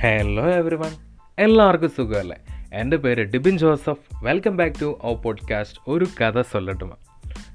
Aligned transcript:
Hello 0.00 0.50
every 0.50 0.74
one 0.74 0.90
എല്ലാവർക്കും 1.38 1.88
സുഖമല്ലേ? 1.88 2.36
എന്റെ 2.72 2.96
പേര് 2.96 3.22
Dibin 3.22 3.58
Joseph. 3.58 3.96
Welcome 4.22 4.56
back 4.56 4.80
to 4.82 4.98
our 5.02 5.16
podcast 5.16 5.78
ഒരു 5.88 6.06
കഥ 6.20 6.40
സൊല്ലട്ടുമ 6.40 6.96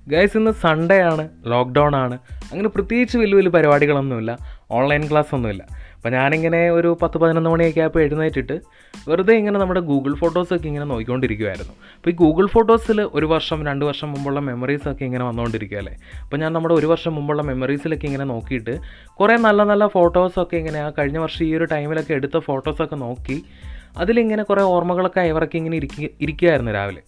ഗൈസ് 0.07 0.37
ഇന്ന് 0.37 0.51
സൺഡേ 0.51 1.01
ആണ് 1.01 1.29
ലോക്ക്ഡൗൺ 1.45 1.95
ആണ്. 1.95 2.17
അങ്ങനെ 2.51 2.69
പ്രത്യേകിച്ച് 2.69 3.17
വലിയ 3.17 3.33
വലിയ 3.33 3.49
പരിപാടികളൊന്നുമില്ല. 3.49 4.61
ഓൺലൈൻ 4.71 5.11
ക്ലാസ് 5.11 5.35
ഒന്നുമില്ല. 5.35 5.67
അപ്പോൾ 6.01 6.13
ഞാനിങ്ങനെ 6.13 6.69
ഒരു 6.69 6.97
പത്ത് 7.01 7.17
പതിനൊന്ന് 7.17 7.49
മണിയൊക്കെ 7.49 7.81
ആയപ്പോൾ 7.81 8.01
എഴുന്നേറ്റിട്ട് 8.01 8.55
വെറുതെ 9.07 9.33
ഇങ്ങനെ 9.33 9.57
നമ്മുടെ 9.59 9.79
ഗൂഗിൾ 9.79 10.13
ഫോട്ടോസൊക്കെ 10.15 10.67
ഇങ്ങനെ 10.67 10.85
നോക്കിക്കൊണ്ടിരിക്കുമായിരുന്നു 10.85 11.73
അപ്പോൾ 11.95 12.09
ഈ 12.09 12.13
ഗൂഗിൾ 12.13 12.45
ഫോട്ടോസിൽ 12.45 13.01
ഒരു 13.01 13.25
വർഷം 13.25 13.65
രണ്ട് 13.67 13.85
വർഷം 13.85 14.09
മുമ്പുള്ള 14.11 14.39
മെമ്മറീസൊക്കെ 14.39 15.03
ഇങ്ങനെ 15.05 15.25
വന്നുകൊണ്ടിരിക്കുകയല്ലേ 15.25 15.93
അപ്പോൾ 16.23 16.37
ഞാൻ 16.37 16.53
നമ്മുടെ 16.53 16.73
ഒരു 16.73 16.87
വർഷം 16.87 17.13
മുമ്പുള്ള 17.15 17.41
മെമ്മറീസിലൊക്കെ 17.41 18.07
ഇങ്ങനെ 18.07 18.23
നോക്കിയിട്ട് 18.23 18.75
കുറേ 19.19 19.35
നല്ല 19.35 19.63
നല്ല 19.63 19.87
ഫോട്ടോസൊക്കെ 19.87 20.57
ഇങ്ങനെ 20.57 20.79
ആ 20.79 20.89
കഴിഞ്ഞ 20.89 21.17
വർഷം 21.17 21.45
ഈ 21.45 21.55
ഒരു 21.55 21.65
ടൈമിലൊക്കെ 21.65 22.13
എടുത്ത 22.13 22.39
ഫോട്ടോസൊക്കെ 22.39 22.95
നോക്കി 22.95 23.37
അതിലിങ്ങനെ 23.97 24.43
കുറേ 24.43 24.61
ഓർമ്മകളൊക്കെ 24.61 25.21
ഇവർക്ക് 25.21 25.57
ഇങ്ങനെ 25.57 25.75
ഇരിക്കുക 25.75 26.09
ഇരിക്കുകയായിരുന്നു 26.19 26.71
രാവിലെ. 26.71 27.01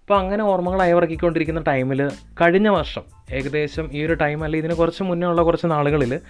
അപ്പോൾ 0.00 0.20
അങ്ങനെ 0.20 0.42
ഓർമ്മകൾ 0.42 0.82
അയവിറക്കിക്കൊണ്ടിരിക്കുന്ന 0.82 1.60
ടൈമിൽ 1.60 2.10
കഴിഞ്ഞ 2.40 2.68
വർഷം 2.68 3.04
ഏകദേശം 3.32 3.88
ഈ 3.92 4.06
ഒരു 4.06 4.14
ടൈം 4.14 4.44
അല്ല 4.44 4.56
ഇതിന് 4.56 4.74
കുറച്ച് 4.74 5.02
മുന്നേ 5.02 5.26
ഉള്ള 5.26 5.42
കുറച്ച് 5.42 5.66
നാളുകളിൽ 5.66 6.20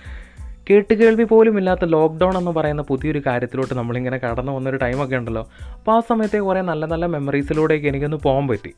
കേട്ടുകേൾവി 0.70 1.24
പോലും 1.24 1.58
ഇല്ലാത്ത 1.58 1.84
ലോക്ക്ഡൗൺ 1.84 2.38
എന്ന് 2.38 2.50
പറയുന്ന 2.50 2.82
പുതിയൊരു 2.82 3.22
കാര്യത്തിലോട്ട് 3.26 3.74
നമ്മളിങ്ങനെ 3.74 4.18
കടന്നു 4.18 4.52
വന്നൊരു 4.52 4.76
ടൈമൊക്കെ 4.76 5.16
ഉണ്ടല്ലോ. 5.16 5.48
അപ്പോൾ 5.72 5.96
ആ 5.96 6.00
സമയത്തെ 6.00 6.38
കുറേ 6.38 6.60
നല്ല 6.60 6.86
നല്ല 6.86 7.06
മെമ്മറീസിലൂടെയൊക്കെ 7.06 7.88
എനിക്കൊന്ന് 7.88 8.16
പോകാൻ 8.16 8.48
പറ്റി. 8.48 8.74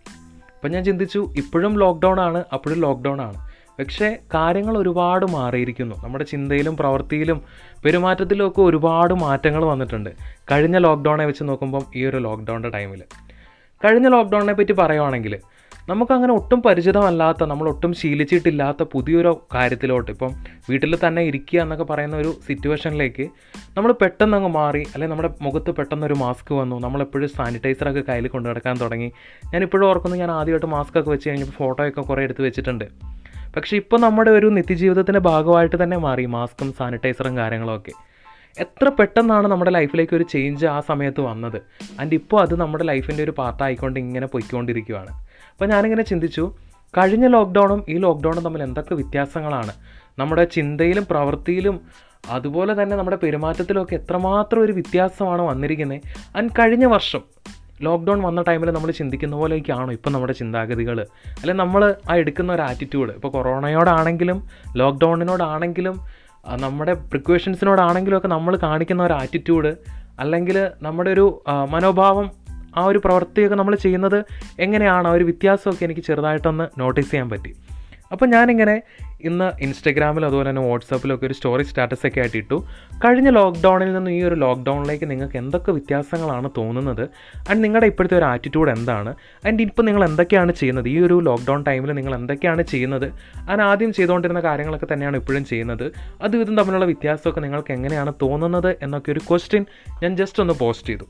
അപ്പം 0.55 0.71
ഞാൻ 0.71 0.85
ചിന്തിച്ചു 0.85 1.31
ഇപ്പോഴും 1.37 1.79
ലോക്ക്ഡൗൺ 1.79 2.21
ആണ് 2.21 2.45
അപ്പോഴും 2.53 2.81
ലോക്ക്ഡൗൺ 2.81 3.21
ആണ്. 3.21 3.51
പക്ഷേ 3.79 4.19
കാര്യങ്ങൾ 4.35 4.79
ഒരുപാട് 4.79 5.27
മാറിയിരിക്കുന്നു. 5.27 5.97
നമ്മുടെ 6.05 6.25
ചിന്തയിലും 6.25 6.77
പ്രവൃത്തിയിലും 6.77 7.43
പെരുമാറ്റത്തിലും 7.85 8.49
ഒക്കെ 8.49 8.63
ഒരുപാട് 8.63 9.15
മാറ്റങ്ങൾ 9.15 9.65
വന്നിട്ടുണ്ട്. 9.65 10.11
കഴിഞ്ഞ 10.51 10.79
ലോക്ക്ഡൗണെ 10.79 11.27
വെച്ച് 11.27 11.45
നോക്കുമ്പം 11.45 11.83
ഈ 11.97 12.05
ഒരു 12.05 12.17
ലോക്ക്ഡൗണിന്റെ 12.17 12.69
ടൈമിൽ 12.69 13.03
കഴിഞ്ഞ 13.85 14.09
ലോക്ക്ഡൗണിനെ 14.09 14.53
പറ്റി 14.53 14.73
പറയുവാണെങ്കിൽ 14.73 15.39
നമുക്കങ്ങനെ 15.89 16.33
ഒട്ടും 16.33 16.63
പരിചിതമല്ലാത്ത 16.63 17.45
നമ്മൾ 17.45 17.69
ഒട്ടും 17.69 17.93
ശീലിച്ചിട്ടില്ലാത്ത 17.93 18.83
പുതിയൊരു 18.83 19.33
കാര്യത്തിലോട്ട് 19.55 20.11
ഇപ്പം 20.11 20.33
വീട്ടിൽ 20.69 20.97
തന്നെ 21.05 21.23
ഇരിക്കുക 21.23 21.61
എന്നൊക്കെ 21.61 21.85
പറയുന്ന 21.85 22.17
ഒരു 22.17 22.31
സിറ്റുവേഷനിലേക്ക് 22.47 23.25
നമ്മൾ 23.77 23.93
പെട്ടെന്ന് 23.93 24.37
അങ്ങ് 24.37 24.49
മാറി 24.49 24.83
അല്ലെങ്കിൽ 24.93 25.13
നമ്മുടെ 25.15 25.31
മുഖത്ത് 25.43 25.71
പെട്ടെന്നൊരു 25.71 26.15
മാസ്ക് 26.15 26.55
വന്നു. 26.55 26.79
നമ്മളെപ്പോഴും 26.79 27.29
സാനിറ്റൈസറൊക്കെ 27.29 28.01
കയ്യിൽ 28.09 28.29
കൊണ്ടു 28.29 28.49
നടക്കാൻ 28.49 28.77
തുടങ്ങി. 28.77 29.13
ഞാൻ 29.55 29.63
ഇപ്പോഴും 29.63 29.87
ഓർക്കുന്നു 29.89 30.17
ഞാൻ 30.17 30.31
ആദ്യമായിട്ട് 30.31 30.67
മാസ്ക് 30.67 30.99
ഒക്കെ 30.99 31.11
വെച്ച് 31.11 31.29
കഴിഞ്ഞപ്പോൾ 31.29 31.53
ഫോട്ടോയൊക്കെ 31.53 32.01
കുറേ 32.01 32.23
എടുത്ത് 32.23 32.43
വെച്ചിട്ടുണ്ട്. 32.43 32.87
പക്ഷേ 33.57 33.77
ഇപ്പോൾ 33.77 34.01
നമ്മുടെ 34.01 34.31
ഒരു 34.31 34.47
നിത്യജീവിതത്തിന്റെ 34.47 35.21
ഭാഗമായിട്ട് 35.21 35.83
തന്നെ 35.83 35.97
മാറി 35.97 36.27
മാസ്കും 36.27 36.73
സാനിറ്റൈസറും 36.73 37.37
കാര്യങ്ങളൊക്കെ 37.37 37.93
എത്ര 38.59 38.89
പെട്ടെന്നാണ് 38.89 39.47
നമ്മുടെ 39.49 39.71
ലൈഫിലേക്ക് 39.71 40.15
ഒരു 40.17 40.25
ചേഞ്ച് 40.25 40.67
ആ 40.67 40.81
സമയത്ത് 40.81 41.21
വന്നത്? 41.21 41.59
ആൻഡ് 42.01 42.15
ഇപ്പോൾ 42.15 42.43
അത് 42.43 42.55
നമ്മുടെ 42.61 42.85
ലൈഫിന്റെ 42.85 43.23
ഒരു 43.23 43.31
പാർട്ടായിക്കൊണ്ട് 43.31 44.01
ഇങ്ങനെ 44.01 44.27
പൊയ്ക്കൊണ്ടിരിക്കുകയാണ് 44.27 45.13
അപ്പോൾ 45.53 45.67
ഞാനിങ്ങനെ 45.67 46.03
ചിന്തിച്ചു 46.03 46.45
കഴിഞ്ഞ 46.97 47.27
ലോക്ക്ഡൗണും 47.27 47.85
ഈ 47.89 47.99
ലോക്ക്ഡൗണും 47.99 48.45
തമ്മിൽ 48.45 48.63
എന്തൊക്കെ 48.63 48.95
വ്യത്യാസങ്ങളാണ്? 48.95 49.73
നമ്മുടെ 50.19 50.45
ചിന്തയിലും 50.45 51.05
പ്രവൃത്തിയിലും 51.05 51.81
അതുപോലെ 52.31 52.83
തന്നെ 52.83 52.97
നമ്മുടെ 52.97 53.17
പെരുമാറ്റത്തിലൊക്കെ 53.17 53.95
എത്രമാത്രം 53.95 54.61
ഒരു 54.61 54.73
വ്യത്യാസമാണ് 54.73 55.43
വന്നിരിക്കുന്നത് 55.43 56.01
ആൻഡ് 56.37 56.51
കഴിഞ്ഞ 56.59 56.85
വർഷം 56.87 57.23
ലോക്ക്ഡൗൺ 57.83 58.23
വന്ന 58.23 58.43
ടൈമിൽ 58.43 58.71
നമ്മൾ 58.71 58.91
ചിന്തിക്കുന്ന 58.91 59.37
പോലെയൊക്കെയാണോ 59.37 59.93
ഇപ്പം 59.93 60.13
നമ്മുടെ 60.13 60.33
ചിന്താഗതികൾ 60.33 61.01
അല്ലെങ്കിൽ 61.01 61.57
നമ്മൾ 61.57 61.95
ആ 62.11 62.17
എടുക്കുന്ന 62.17 62.53
ഒരു 62.53 62.63
ആറ്റിറ്റ്യൂഡ് 62.63 63.13
ഇപ്പോൾ 63.13 63.29
കൊറോണയോടാണെങ്കിലും 63.29 64.39
ലോക്ക്ഡൗണിനോടാണെങ്കിലും 64.77 65.97
നമ്മുടെ 66.59 66.93
പ്രിക്കോഷൻസിനോടാണെങ്കിലും 66.93 68.19
ഒക്കെ 68.19 68.29
നമ്മൾ 68.29 68.57
കാണിക്കുന്ന 68.57 69.03
ഒരു 69.03 69.13
ആറ്റിറ്റ്യൂഡ് 69.13 69.73
അല്ലെങ്കിൽ 70.19 70.69
നമ്മുടെ 70.83 71.11
ഒരു 71.11 71.27
മനോഭാവം 71.69 72.31
ആ 72.77 72.85
ഒരു 72.85 72.99
പ്രവൃത്തിയൊക്കെ 73.05 73.57
നമ്മൾ 73.57 73.75
ചെയ്യുന്നത് 73.75 74.25
എങ്ങനെയാണ്? 74.61 75.09
ആ 75.09 75.11
ഒരു 75.11 75.25
വ്യത്യാസമൊക്കെ 75.25 75.85
എനിക്ക് 75.85 76.01
ചെറുതായിട്ടൊന്ന് 76.01 76.81
നോട്ടീസ് 76.81 77.11
ചെയ്യാൻ 77.11 77.29
പറ്റി. 77.29 77.55
അപ്പോൾ 78.13 78.27
ഞാനിങ്ങനെ 78.27 78.83
ഇന്ന് 79.23 79.63
ഇൻസ്റ്റഗ്രാമിലും 79.63 80.27
അതുപോലെ 80.27 80.51
തന്നെ 80.51 80.63
വാട്സാപ്പിലൊക്കെ 80.63 81.27
ഒരു 81.27 81.35
സ്റ്റോറി 81.35 81.63
സ്റ്റാറ്റസ് 81.63 82.07
ഒക്കെ 82.07 82.21
ആയിട്ട് 82.21 82.37
ഇട്ടു. 82.37 82.67
കഴിഞ്ഞ 83.05 83.29
ലോക്ക്ഡൗണിൽ 83.29 83.93
നിന്ന് 83.93 84.11
ഈ 84.11 84.23
ഒരു 84.23 84.35
ലോക്ക്ഡൗണിലേക്ക് 84.35 85.11
നിങ്ങൾക്ക് 85.11 85.37
എന്തൊക്കെ 85.37 85.73
വ്യത്യാസങ്ങളാണ് 85.73 86.51
തോന്നുന്നത്? 86.57 87.09
ആൻഡ് 87.51 87.65
നിങ്ങളുടെ 87.65 87.87
ഇപ്പോഴത്തെ 87.87 88.19
ഒരു 88.19 88.25
ആറ്റിറ്റ്യൂഡ് 88.25 88.71
എന്താണ്? 88.71 89.15
ആൻഡ് 89.47 89.63
ഇപ്പോൾ 89.63 89.83
നിങ്ങൾ 89.83 90.05
എന്തൊക്കെയാണ് 90.05 90.53
ചെയ്യുന്നത്? 90.53 90.89
ഈ 90.89 90.99
ഒരു 90.99 91.21
ലോക്ക്ഡൗൺ 91.21 91.63
ടൈമിൽ 91.63 91.93
നിങ്ങൾ 91.93 92.15
എന്തൊക്കെയാണ് 92.15 92.63
ചെയ്യുന്നത്? 92.63 93.13
ആൻഡ് 93.51 93.63
ആദ്യം 93.63 93.93
ചെയ്തുകൊണ്ടിരുന്ന 93.93 94.41
കാര്യങ്ങളൊക്കെ 94.41 94.87
തന്നെയാണ് 94.93 95.17
ഇപ്പോഴും 95.17 95.45
ചെയ്യുന്നത്. 95.45 95.93
അതും 96.23 96.41
ഇതും 96.41 96.57
തമ്മിലുള്ള 96.57 96.85
വ്യത്യാസമൊക്കെ 96.85 97.41
നിങ്ങൾക്ക് 97.41 97.73
എങ്ങനെയാണ് 97.73 98.13
തോന്നുന്നത് 98.23 98.77
എന്നൊക്കെ 98.83 99.13
ഒരു 99.13 99.21
ക്വസ്റ്റ്യൻ 99.31 99.67
ഞാൻ 100.03 100.17
ജസ്റ്റ് 100.17 100.43
ഒന്ന് 100.43 100.55
പോസ്റ്റ് 100.55 100.89
ചെയ്തു. 100.89 101.05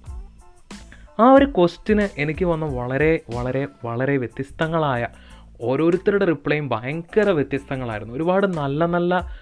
ആ 1.20 1.32
ഒരു 1.32 1.44
ക്വസ്റ്റിന് 1.44 2.08
എനിക്ക് 2.18 2.44
വന്ന 2.44 2.66
വളരെ 2.66 3.20
വളരെ 3.34 3.68
വളരെ 3.84 4.16
വ്യത്യസ്തങ്ങളായ 4.16 5.08
ഓരോരുത്തരുടെ 5.60 6.24
റിപ്ലൈയും 6.24 6.68
ഭയങ്കര 6.68 7.30
വ്യത്യസ്തങ്ങളായിരുന്നു. 7.30 8.14
ഒരുപാട് 8.14 8.46
നല്ല 8.46 8.86
നല്ല 8.86 9.36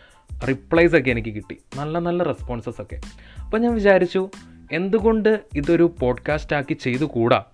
റിപ്ലൈസ് 0.48 0.97
ഒക്കെ 0.97 1.10
എനിക്ക് 1.10 1.34
കിട്ടി. 1.34 1.56
നല്ല 1.76 1.98
നല്ല 1.98 2.22
റെസ്പോൺസസ് 2.22 2.82
ഒക്കെ. 2.82 3.00
അപ്പോൾ 3.44 3.59
ഞാൻ 3.59 3.75
വിചാരിച്ചു 3.75 4.30
എന്തുകൊണ്ട് 4.72 5.41
ഇതൊരു 5.54 5.94
പോഡ്കാസ്റ്റ് 6.00 6.56
ആക്കി 6.56 6.75
ചെയ്തു 6.75 7.04
കൂടാ 7.04 7.44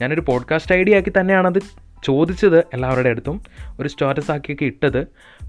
ഞാനൊരു 0.00 0.20
പോഡ്കാസ്റ്റ് 0.20 0.74
ഐഡിയ 0.74 0.96
ആക്കി 0.96 1.12
തന്നെയാണത് 1.20 1.85
ചോദിച്ചത് 2.08 2.58
എല്ലാവരുടെ 2.74 3.10
അടുത്തും 3.14 3.36
ഒരു 3.80 3.88
സ്റ്റാറ്റസ് 3.92 4.30
ആക്കിയൊക്കെ 4.34 4.66
ഇട്ടത്. 4.72 5.02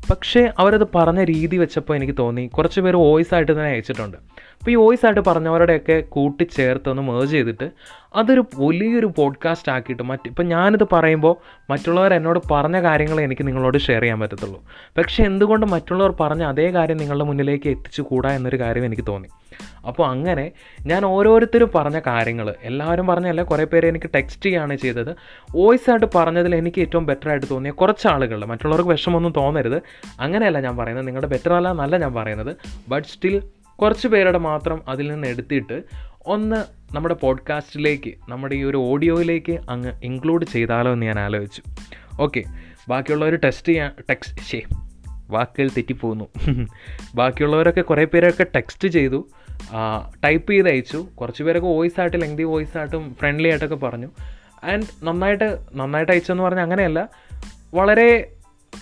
പക്ഷേ 0.10 0.42
അവരത് 0.62 0.86
പറഞ്ഞ 0.96 1.22
രീതി 1.24 1.58
വെച്ചപ്പോൾ 1.58 1.94
എനിക്ക് 1.98 2.16
തോന്നി 2.20 2.44
കുറച്ച് 2.56 2.80
പേര് 2.82 2.98
വോയിസ് 3.06 3.34
ആയിട്ട് 3.36 3.52
തന്നെ 3.52 3.70
അയച്ചിട്ടുണ്ട്. 3.76 4.18
അപ്പോൾ 4.58 4.72
ഈ 4.72 4.76
വോയിസ് 4.76 5.06
ആയിട്ട് 5.06 5.24
പറഞ്ഞവരുടെയൊക്കെ 5.30 5.98
കൂട്ടിച്ചേർത്ത് 6.16 6.90
ഒന്ന് 6.92 7.04
മേർജ് 7.10 7.32
ചെയ്തിട്ട് 7.32 7.68
അതൊരു 8.16 8.44
വലിയൊരു 8.64 9.10
പോഡ്കാസ്റ്റ് 9.18 9.72
ആക്കിയിട്ട് 9.72 10.04
മറ്റ് 10.04 10.28
ഇപ്പം 10.30 10.46
ഞാനിത് 10.54 10.86
പറയുമ്പോൾ 10.94 11.36
മറ്റുള്ളവർ 11.72 12.14
എന്നോട് 12.20 12.40
പറഞ്ഞ 12.52 12.78
കാര്യങ്ങളെ 12.88 13.24
എനിക്ക് 13.28 13.48
നിങ്ങളോട് 13.48 13.78
ഷെയർ 13.88 14.02
ചെയ്യാൻ 14.02 14.20
പറ്റത്തുള്ളൂ. 14.24 14.60
പക്ഷേ 14.98 15.24
എന്തുകൊണ്ട് 15.24 15.66
മറ്റുള്ളവർ 15.76 16.14
പറഞ്ഞ 16.22 16.44
അതേ 16.54 16.68
കാര്യം 16.78 17.00
നിങ്ങളുടെ 17.04 17.28
മുന്നിലേക്ക് 17.32 17.70
എത്തിച്ചു 17.76 18.04
എന്നൊരു 18.38 18.60
കാര്യം 18.64 18.86
എനിക്ക് 18.86 19.06
തോന്നി. 19.08 19.30
അപ്പോൾ 19.88 20.08
അങ്ങനെ 20.08 20.52
ഞാൻ 20.86 21.06
ഓരോരുത്തരും 21.06 21.72
പറഞ്ഞ 21.76 22.00
കാര്യങ്ങൾ 22.08 22.56
എല്ലാവരും 22.64 23.08
പറഞ്ഞല്ല 23.08 23.42
കുറേ 23.42 23.64
പേര് 23.64 23.88
എനിക്ക് 23.88 24.10
ടെക്സ്റ്റ് 24.16 24.46
ചെയ്യുകയാണ് 24.46 24.76
ചെയ്തത്. 24.76 25.16
വോയിസ് 25.56 25.90
ആയിട്ട് 25.90 26.06
പറഞ്ഞതിൽ 26.16 26.56
എനിക്ക് 26.56 26.82
ഏറ്റവും 26.82 27.06
ബെറ്റർ 27.06 27.30
ആയിട്ട് 27.30 27.46
തോന്നിയ 27.52 27.72
കുറച്ച് 27.72 28.08
ആളുകൾ 28.08 28.46
മറ്റുള്ളവർക്ക് 28.46 28.90
വിഷമമൊന്നും 28.90 29.34
തോന്നരുത്. 29.38 29.82
അങ്ങനെയല്ല 30.20 30.60
ഞാൻ 30.60 30.78
പറയുന്നത് 30.78 31.08
നിങ്ങളുടെ 31.08 31.28
ബെറ്റർ 31.28 31.54
അല്ല 31.54 31.72
എന്നല്ല 31.72 31.98
ഞാൻ 31.98 32.14
പറയുന്നത്. 32.14 32.56
ബട്ട് 32.88 33.08
സ്റ്റിൽ 33.08 33.42
കുറച്ച് 33.76 34.08
പേരുടെ 34.08 34.38
മാത്രം 34.38 34.82
അതിൽ 34.88 35.12
നിന്ന് 35.12 35.28
എടുത്തിട്ട് 35.28 35.84
ഒന്ന് 36.26 36.56
നമ്മുടെ 36.96 37.16
പോഡ്കാസ്റ്റിലേക്ക് 37.16 38.14
നമ്മുടെ 38.30 38.56
ഈ 38.56 38.64
ഒരു 38.64 38.78
ഓഡിയോയിലേക്ക് 38.78 39.60
അങ്ങ് 39.70 39.92
ഇൻക്ലൂഡ് 40.04 40.46
ചെയ്താലോ 40.46 40.94
എന്ന് 40.94 41.06
ഞാൻ 41.06 41.20
ആലോചിച്ചു. 41.20 41.62
ഓക്കെ 42.20 42.44
ബാക്കിയുള്ളവർ 42.90 43.36
ടെക്സ്റ്റ് 43.36 43.68
ചെയ്യാൻ 43.68 43.92
ടെക്സ്റ്റ് 44.10 44.42
ശേ 44.42 44.62
വാക്കുകൾ 45.30 45.68
തെറ്റിപ്പോകുന്നു 45.68 46.26
ബാക്കിയുള്ളവരൊക്കെ 47.16 47.82
കുറേ 47.82 48.06
പേരൊക്കെ 48.06 48.46
ടെക്സ്റ്റ് 48.56 48.88
ചെയ്തു. 48.88 49.28
ടൈപ്പ് 50.24 50.52
ചെയ്ത് 50.52 50.70
അയച്ചു. 50.70 50.98
കുറച്ച് 50.98 51.44
പേരൊക്കെ 51.44 51.68
വോയിസ് 51.68 52.00
ആയിട്ട് 52.00 52.22
ലെങ്തി 52.22 52.44
വോയിസ് 52.44 52.78
ആയിട്ടും 52.78 53.16
ഫ്രണ്ട്ലി 53.20 53.50
ആയിട്ടൊക്കെ 53.50 53.76
പറഞ്ഞു. 53.76 54.08
ആൻഡ് 54.64 54.84
നന്നായിട്ട് 55.04 55.58
നന്നായിട്ട് 55.76 56.12
അയച്ചെന്ന് 56.12 56.44
പറഞ്ഞാൽ 56.44 56.64
അങ്ങനെയല്ല. 56.64 57.10
വളരെ 57.74 58.32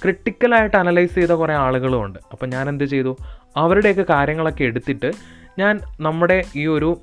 ക്രിട്ടിക്കലായിട്ട് 0.02 0.78
അനലൈസ് 0.78 1.16
ചെയ്ത 1.16 1.32
കുറേ 1.32 1.56
ആളുകളും 1.56 2.04
ഉണ്ട്. 2.04 2.20
അപ്പം 2.32 2.50
ഞാൻ 2.50 2.70
എന്ത് 2.70 2.84
ചെയ്തു? 2.84 3.18
അവരുടെയൊക്കെ 3.58 4.06
കാര്യങ്ങളൊക്കെ 4.10 4.64
എടുത്തിട്ട് 4.64 5.12
ഞാൻ 5.60 5.80
നമ്മുടെ 6.00 6.44
ഈ 6.56 6.68
ഒരു 6.68 7.02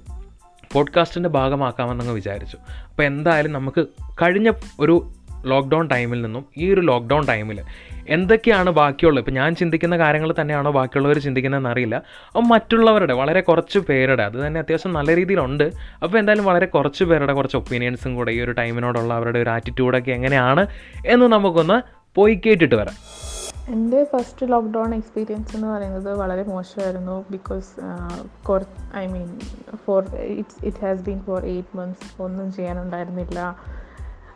പോഡ്കാസ്റ്റിന്റെ 0.73 1.29
ഭാഗമാക്കാമെന്നങ്ങ് 1.29 2.15
വിചാരിച്ചു. 2.15 2.57
അപ്പോൾ 2.57 3.03
എന്തായാലും 3.03 3.53
നമുക്ക് 3.53 3.87
കഴിഞ്ഞ 4.23 4.51
ഒരു 4.81 5.13
ലോക്ക്ഡൗൺ 5.47 5.89
ടൈമിൽ 5.89 6.23
നിന്നും 6.23 6.45
ഈ 6.57 6.75
ഒരു 6.75 6.81
ലോക്ക്ഡൗൺ 6.81 7.27
ടൈമിൽ 7.27 7.63
എന്തൊക്കെയാണ് 8.09 8.71
ബാക്കിയുള്ളത്? 8.71 9.23
ഇപ്പോൾ 9.23 9.31
ഞാൻ 9.31 9.55
ചിന്തിക്കുന്ന 9.55 9.99
കാര്യങ്ങൾ 9.99 10.35
തന്നെയാണോ 10.41 10.71
ബാക്കിയുള്ളവർ 10.71 11.19
ചിന്തിക്കുന്നതെന്ന് 11.19 11.69
അറിയില്ല. 11.69 11.97
അപ്പോൾ 12.27 12.41
മറ്റുള്ളവരുടെ 12.41 13.15
വളരെ 13.15 13.41
കുറച്ച് 13.41 13.79
പേരുടെ 13.79 14.23
അത് 14.23 14.47
തന്നെ 14.47 14.61
അത്യാവശ്യം 14.61 14.93
നല്ല 14.93 15.17
രീതിയിലുണ്ട്. 15.17 15.65
അപ്പോൾ 16.03 16.19
എന്തായാലും 16.19 16.45
വളരെ 16.45 16.67
കുറച്ച് 16.67 17.05
പേരുടെ 17.05 17.33
കുറച്ച് 17.33 17.57
ഒപ്പീനിയൻസും 17.57 18.15
കൂടെ 18.17 18.33
ഈ 18.33 18.41
ഒരു 18.41 18.53
ടൈമിനോടുള്ള 18.53 19.15
അവരുടെ 19.15 19.39
ഒരു 19.39 19.51
ആറ്റിറ്റ്യൂഡൊക്കെ 19.51 20.11
എങ്ങനെയാണ് 20.11 20.67
എന്ന് 21.07 21.27
നമുക്കൊന്ന് 21.27 21.83
പോയി 22.15 22.41
കേട്ടിട്ട് 22.47 22.75
വരാം. 22.75 22.95
എന്റെ 23.71 24.05
ഫസ്റ്റ് 24.05 24.53
ലോക്ക്ഡൗൺ 24.53 24.95
എക്സ്പീരിയൻസ് 24.95 25.57
എന്ന് 25.57 25.69
പറയുന്നത് 25.69 26.19
വളരെ 26.19 26.43
മോശമായിരുന്നു 26.43 27.25
because 27.31 27.71
I 28.97 29.07
mean 29.07 29.41
for 29.87 30.03
it's 30.15 30.67
it 30.67 30.77
has 30.85 31.03
been 31.03 31.21
for 31.21 31.45
eight 31.45 31.77
months 31.77 32.23
ഒന്നും 32.23 32.53
ചെയ്യാനുണ്ടായിരുന്നില്ല. 32.53 33.57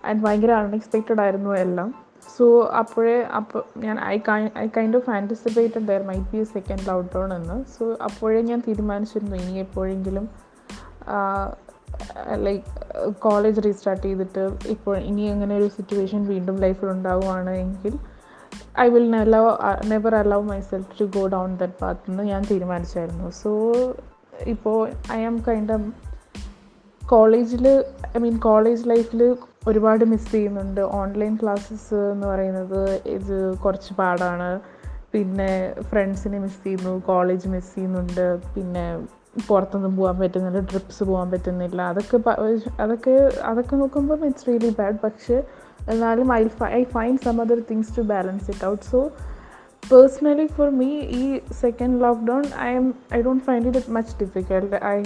ആൻഡ് 0.08 0.22
ഭയങ്കര 0.24 0.52
അൺഎക്സ്പെക്റ്റഡ് 0.62 1.20
ആയിരുന്നു 1.24 1.52
എല്ലാം. 1.64 1.88
സോ 2.36 2.44
അപ്പോഴേ 2.80 3.16
അപ്പോൾ 3.38 3.62
ഞാൻ 3.84 3.96
I 4.12 4.16
I 4.64 4.66
kind 4.76 4.96
of 5.00 5.10
anticipated 5.16 5.84
there 5.90 6.02
might 6.10 6.28
be 6.32 6.38
a 6.44 6.46
second 6.54 6.84
lockdown 6.90 7.30
എന്ന്. 7.38 7.56
സോ 7.74 7.84
അപ്പോഴേ 8.08 8.40
ഞാൻ 8.50 8.60
തീരുമാനിച്ചിരുന്നു 8.68 9.36
ഇനി 9.44 9.54
എപ്പോഴെങ്കിലും 9.66 10.26
ലൈക്ക് 12.46 12.64
കോളേജ് 13.26 13.60
റീസ്റ്റാർട്ട് 13.64 14.02
ചെയ്തിട്ട് 14.06 14.44
ഇപ്പോൾ 14.74 14.94
ഇനി 15.10 15.24
അങ്ങനെ 15.34 15.54
ഒരു 15.60 15.68
സിറ്റുവേഷൻ 15.76 16.20
വീണ്ടും 16.32 16.56
ലൈഫിൽ 16.64 16.88
ഉണ്ടാവുകയാണ് 16.94 17.52
എങ്കിൽ 17.64 17.94
I 18.84 18.86
will 18.94 19.08
never 19.16 19.50
never 19.92 20.14
allow 20.14 20.44
myself 20.50 20.98
to 21.00 21.04
go 21.16 21.22
down 21.36 21.50
that 21.62 21.78
path 21.82 22.10
എന്ന് 22.10 22.24
ഞാൻ 22.32 22.42
തീരുമാനിച്ചായിരുന്നു. 22.50 23.28
സോ 23.42 23.50
ഇപ്പോൾ 24.54 24.78
ഐ 25.18 25.20
ആം 25.30 25.36
കൈൻഡ് 25.48 25.76
കോളേജിൽ 27.02 27.66
ഐ 28.16 28.20
മീൻ 28.26 28.36
കോളേജ് 28.48 28.84
ലൈഫിൽ 28.90 29.22
ഒരുപാട് 29.68 30.04
മിസ് 30.04 30.32
ചെയ്യുന്നുണ്ട്. 30.32 30.80
ഓൺലൈൻ 30.80 31.38
ക്ലാസ്സസ് 31.42 31.94
എന്ന് 31.94 32.26
പറയുന്നത് 32.26 33.00
ഇത് 33.06 33.54
കുറച്ച് 33.56 33.94
പാടാണ്. 33.94 34.60
പിന്നെ 35.12 35.74
ഫ്രണ്ട്സിനെ 35.90 36.38
മിസ് 36.38 36.64
ചെയ്യുന്നു 36.64 37.02
കോളേജ് 37.06 37.48
മിസ് 37.48 37.74
ചെയ്യുന്നുണ്ട്. 37.74 38.38
പിന്നെ 38.54 39.06
പുറത്തൊന്നും 39.48 39.96
പോകാൻ 39.96 40.18
പറ്റുന്നില്ല 40.18 40.60
ട്രിപ്സ് 40.60 41.04
പോകാൻ 41.04 41.30
പറ്റുന്നില്ല. 41.30 41.82
അതൊക്കെ 41.82 42.18
അതൊക്കെ 42.80 43.30
അതൊക്കെ 43.42 43.76
നോക്കുമ്പം 43.76 44.26
ഇറ്റ്സ് 44.26 44.48
റിയലി 44.48 44.74
ബാഡ് 44.78 44.98
പക്ഷേ 45.04 45.42
എന്നാലും 45.90 46.32
I 46.32 46.42
I 46.64 46.84
find 46.84 47.20
some 47.20 47.40
other 47.40 47.58
things 47.70 47.98
to 47.98 48.02
balance 48.02 48.50
it 48.50 48.64
out 48.66 48.82
so 48.82 49.00
personally 49.92 50.46
for 50.46 50.68
me 50.70 50.90
ഈ 51.00 51.40
second 51.60 52.02
lockdown 52.04 52.44
I'm 52.70 52.94
I 53.14 53.22
don't 53.22 53.44
find 53.44 53.66
it 53.68 53.90
much 53.90 54.24
difficult 54.24 54.76
I 54.84 54.96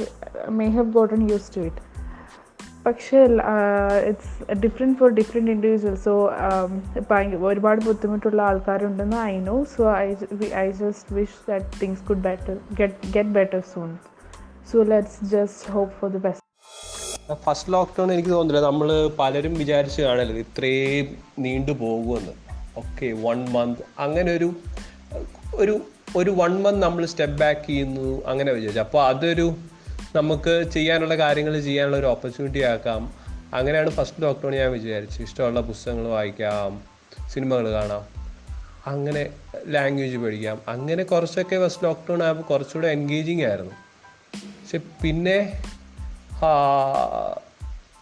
may 0.50 0.68
have 0.68 0.90
gotten 0.92 1.30
use 1.30 1.50
to 1.56 1.60
it 1.60 1.89
പക്ഷേ 2.90 3.18
it's 4.10 4.34
different 4.64 4.96
for 5.00 5.10
different 5.20 5.50
individual 5.56 5.96
so 6.06 6.12
ഒരുപാട് 7.50 7.80
ബുദ്ധിമുട്ടുള്ള 7.88 8.42
ആൾക്കാരുണ്ടെന്ന് 8.50 9.18
I 9.32 9.34
know 9.50 9.56
so 9.76 9.82
I 9.96 10.06
I 10.64 10.66
just 10.82 11.16
wish 11.18 11.40
that 11.50 11.80
things 11.82 12.02
could 12.10 12.24
better 12.28 12.54
get 12.82 13.10
get 13.16 13.34
better 13.38 13.62
soon 13.72 13.90
so 14.72 14.84
let's 14.92 15.18
just 15.34 15.72
hope 15.76 15.94
for 16.00 16.10
the 16.16 16.22
best 16.26 16.46
first 17.46 17.72
lockdown 17.72 18.08
എനിക്ക് 18.14 18.30
തോന്നുന്നില്ല. 18.30 18.62
നമ്മൾ 18.70 18.88
പലരും 19.18 19.52
വിചാരിച്ച് 19.62 20.00
കാണല്ലോ 20.02 20.36
ഇത്രയും 20.44 21.08
നീണ്ടു 21.44 21.72
പോകുമെന്ന്. 21.82 22.32
ഓക്കെ 22.82 23.08
വൺ 23.26 23.38
മന്ത് 23.56 23.82
അങ്ങനെ 24.04 24.30
ഒരു 24.38 24.48
ഒരു 25.62 25.74
ഒരു 26.20 26.30
വൺ 26.40 26.52
മന്ത് 26.62 26.82
നമ്മൾ 26.86 27.02
സ്റ്റെപ്പ് 27.12 27.38
ബാക്ക് 27.42 27.62
ചെയ്യുന്നു. 27.66 28.06
അങ്ങനെ 28.30 28.50
വിചാരിച്ചു. 28.56 28.82
അപ്പോൾ 28.86 29.02
അതൊരു 29.10 29.46
നമുക്ക് 30.16 30.70
ചെയ്യാനുള്ള 30.74 31.16
കാര്യങ്ങൾ 31.16 31.60
ചെയ്യാനുള്ള 31.60 31.96
ഒരു 31.96 32.06
ഓപ്പർച്യൂണിറ്റി 32.06 32.60
ആക്കാം. 32.60 33.12
അങ്ങനെയാണ് 33.54 33.90
ഫസ്റ്റ് 33.90 34.22
ലോക്ക്ഡൗൺ 34.22 34.54
ഞാൻ 34.54 34.72
വിചാരിച്ചു 34.72 35.22
ഇഷ്ടമുള്ള 35.22 35.60
പുസ്തകങ്ങൾ 35.60 36.08
വായിക്കാം 36.08 36.82
സിനിമകൾ 37.28 37.72
കാണാം 37.72 38.06
അങ്ങനെ 38.86 39.30
ലാംഗ്വേജ് 39.66 40.16
പഠിക്കാം. 40.16 40.60
അങ്ങനെ 40.68 41.02
കുറച്ചൊക്കെ 41.02 41.66
ഫസ്റ്റ് 41.66 41.84
ലോക്ക്ഡൗൺ 41.84 42.22
ആയപ്പോൾ 42.22 42.42
കുറച്ചുകൂടെ 42.42 42.88
എൻഗേജിങ് 42.88 43.42
ആയിരുന്നു. 43.42 43.70
പക്ഷെ 44.44 44.78
പിന്നെ 45.02 45.62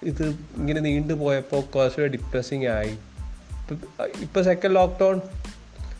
ഇത് 0.02 0.26
ഇങ്ങനെ 0.56 0.80
നീണ്ടു 0.80 1.14
പോയപ്പോൾ 1.14 1.60
കുറച്ചുകൂടെ 1.60 2.12
ഡിപ്രസിങ് 2.12 2.66
ആയി. 2.66 2.98
ഇപ്പോൾ 4.20 4.44
സെക്കൻഡ് 4.44 4.74
ലോക്ക്ഡൗൺ 4.74 5.20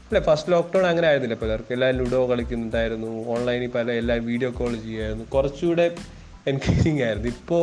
അല്ലേ 0.09 0.21
ഫസ്റ്റ് 0.21 0.53
ലോക്ക്ഡൗൺ 0.53 0.87
അങ്ങനെ 0.87 1.07
ആയിരുന്നില്ല 1.09 1.37
പലർക്കും 1.41 1.75
എല്ലാവരും 1.75 1.99
ലുഡോ 2.05 2.21
കളിക്കുന്നുണ്ടായിരുന്നു 2.31 3.11
ഓൺലൈനിൽ 3.29 3.71
പല 3.71 3.91
എല്ലാവരും 3.91 4.27
വീഡിയോ 4.27 4.51
കോൾ 4.51 4.73
ചെയ്യുമായിരുന്നു 4.77 5.25
കുറച്ചുകൂടെ 5.25 5.95
എൻഗേജിങ് 6.47 7.03
ആയിരുന്നു. 7.03 7.29
ഇപ്പോൾ 7.29 7.63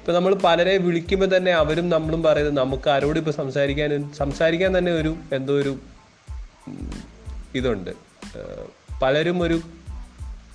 ഇപ്പോൾ 0.00 0.12
നമ്മൾ 0.12 0.34
പലരെ 0.34 0.76
വിളിക്കുമ്പോൾ 0.76 1.36
തന്നെ 1.36 1.52
അവരും 1.52 1.88
നമ്മളും 1.88 2.22
പറയുന്നത് 2.22 2.56
നമുക്ക് 2.56 2.90
ആരോടും 2.90 3.20
ഇപ്പോൾ 3.20 3.30
സംസാരിക്കാൻ 3.30 4.12
സംസാരിക്കാൻ 4.12 4.78
തന്നെ 4.78 4.92
ഒരു 4.92 5.16
എന്തോ 5.32 5.54
ഒരു 5.54 5.72
ഇതുണ്ട്. 7.54 7.90
പലരും 9.02 9.42
ഒരു 9.42 9.60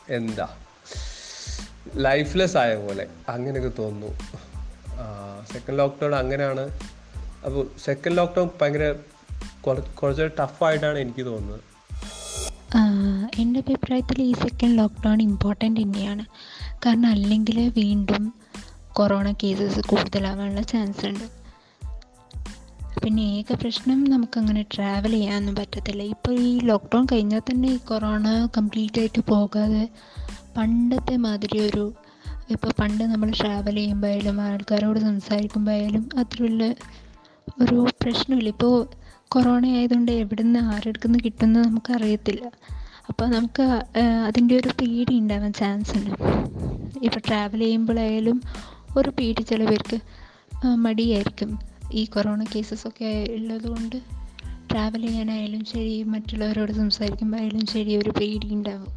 എന്താ 0.10 0.48
ലൈഫ്ലെസ് 1.96 2.58
ആയ 2.58 2.76
പോലെ 2.76 3.08
അങ്ങനെയൊക്കെ 3.30 3.72
തോന്നുന്നു. 3.80 4.12
സെക്കൻഡ് 5.54 5.80
ലോക്ക്ഡൗൺ 5.80 6.16
അങ്ങനെയാണ്. 6.16 6.66
അപ്പോൾ 7.46 7.68
സെക്കൻഡ് 7.86 8.18
ലോക്ക്ഡൗൺ 8.18 8.50
ഭയങ്കര 8.62 8.94
കുറച്ച് 9.66 10.30
ടഫായിട്ടാണ് 10.40 11.00
എനിക്ക് 11.00 11.26
തോന്നുന്നത്. 11.26 11.62
എന്റെ 13.40 13.60
അഭിപ്രായത്തിൽ 13.60 14.22
ഈ 14.22 14.34
സെക്കൻഡ് 14.34 14.78
ലോക്ക്ഡൗൺ 14.78 15.22
ഇമ്പോർട്ടന്റ് 15.22 15.82
തന്നെയാണ്. 15.82 16.26
കാരണം 16.86 17.10
അല്ലെങ്കിൽ 17.10 17.72
വീണ്ടും 17.78 18.34
കൊറോണ 18.94 19.32
കേസസ് 19.32 19.80
കൂടുതലാവാനുള്ള 19.80 20.62
ചാൻസ് 20.62 21.06
ഉണ്ട്. 21.06 21.26
പിന്നെ 23.04 23.22
ഏക 23.22 23.54
പ്രശ്നം 23.54 24.04
നമുക്കങ്ങനെ 24.04 24.66
ട്രാവൽ 24.76 25.12
ചെയ്യാനൊന്നും 25.12 25.56
പറ്റത്തില്ല. 25.56 26.04
ഇപ്പോൾ 26.04 26.34
ഈ 26.40 26.60
ലോക്ക്ഡൗൺ 26.60 27.06
കഴിഞ്ഞാൽ 27.12 27.40
തന്നെ 27.40 27.70
ഈ 27.70 27.78
കൊറോണ 27.78 28.48
കംപ്ലീറ്റ് 28.58 29.00
ആയിട്ട് 29.00 29.22
പോകാതെ 29.22 29.90
പണ്ടത്തെ 30.58 31.16
മാതിരി 31.16 31.60
ഒരു 31.70 31.94
ഇപ്പോൾ 32.50 32.72
പണ്ട് 32.80 33.04
നമ്മൾ 33.04 33.30
ട്രാവൽ 33.42 33.76
ചെയ്യുമ്പോഴായാലും 33.76 34.42
ആൾക്കാരോട് 34.42 35.00
സംസാരിക്കുമ്പോഴായാലും 35.00 36.10
അത്രയുള്ള 36.18 36.66
ഒരു 37.62 37.86
പ്രശ്നമില്ല. 38.02 38.50
ഇപ്പോൾ 38.50 38.88
കൊറോണ 39.30 39.66
ആയതുകൊണ്ട് 39.66 40.12
എവിടെ 40.12 40.22
എവിടുന്ന് 40.22 40.60
ആരെടുക്കുന്ന 40.60 41.18
കിട്ടുമെന്ന് 41.26 41.60
നമുക്കറിയത്തില്ല. 41.60 42.46
അപ്പോൾ 43.10 43.30
നമുക്ക് 43.30 43.84
അതിന്റെ 44.28 44.56
ഒരു 44.56 44.68
പേടി 44.68 45.20
ഉണ്ടാവാൻ 45.20 45.54
ചാൻസ് 45.54 45.98
ഉണ്ട്. 45.98 46.12
ഇപ്പോൾ 47.04 47.20
ട്രാവൽ 47.28 47.60
ചെയ്യുമ്പോഴായാലും 47.60 48.42
ഒരു 48.98 49.10
പേടി 49.10 49.42
ചില 49.42 49.70
പേർക്ക് 49.70 50.00
മടിയായിരിക്കും. 50.76 51.60
ഈ 51.92 52.06
കൊറോണ 52.06 52.44
കേസസ് 52.44 52.88
ഉള്ളതുകൊണ്ട് 52.88 53.32
ഉള്ളത് 53.32 53.68
കൊണ്ട് 53.68 53.96
ട്രാവൽ 54.72 55.02
ചെയ്യാനായാലും 55.02 55.66
ശരി 55.66 56.04
മറ്റുള്ളവരോട് 56.04 56.72
സംസാരിക്കുമ്പോഴായാലും 56.72 57.66
ശരി 57.66 57.96
ഒരു 57.96 58.10
പേടി 58.10 58.54
ഉണ്ടാവും. 58.54 58.88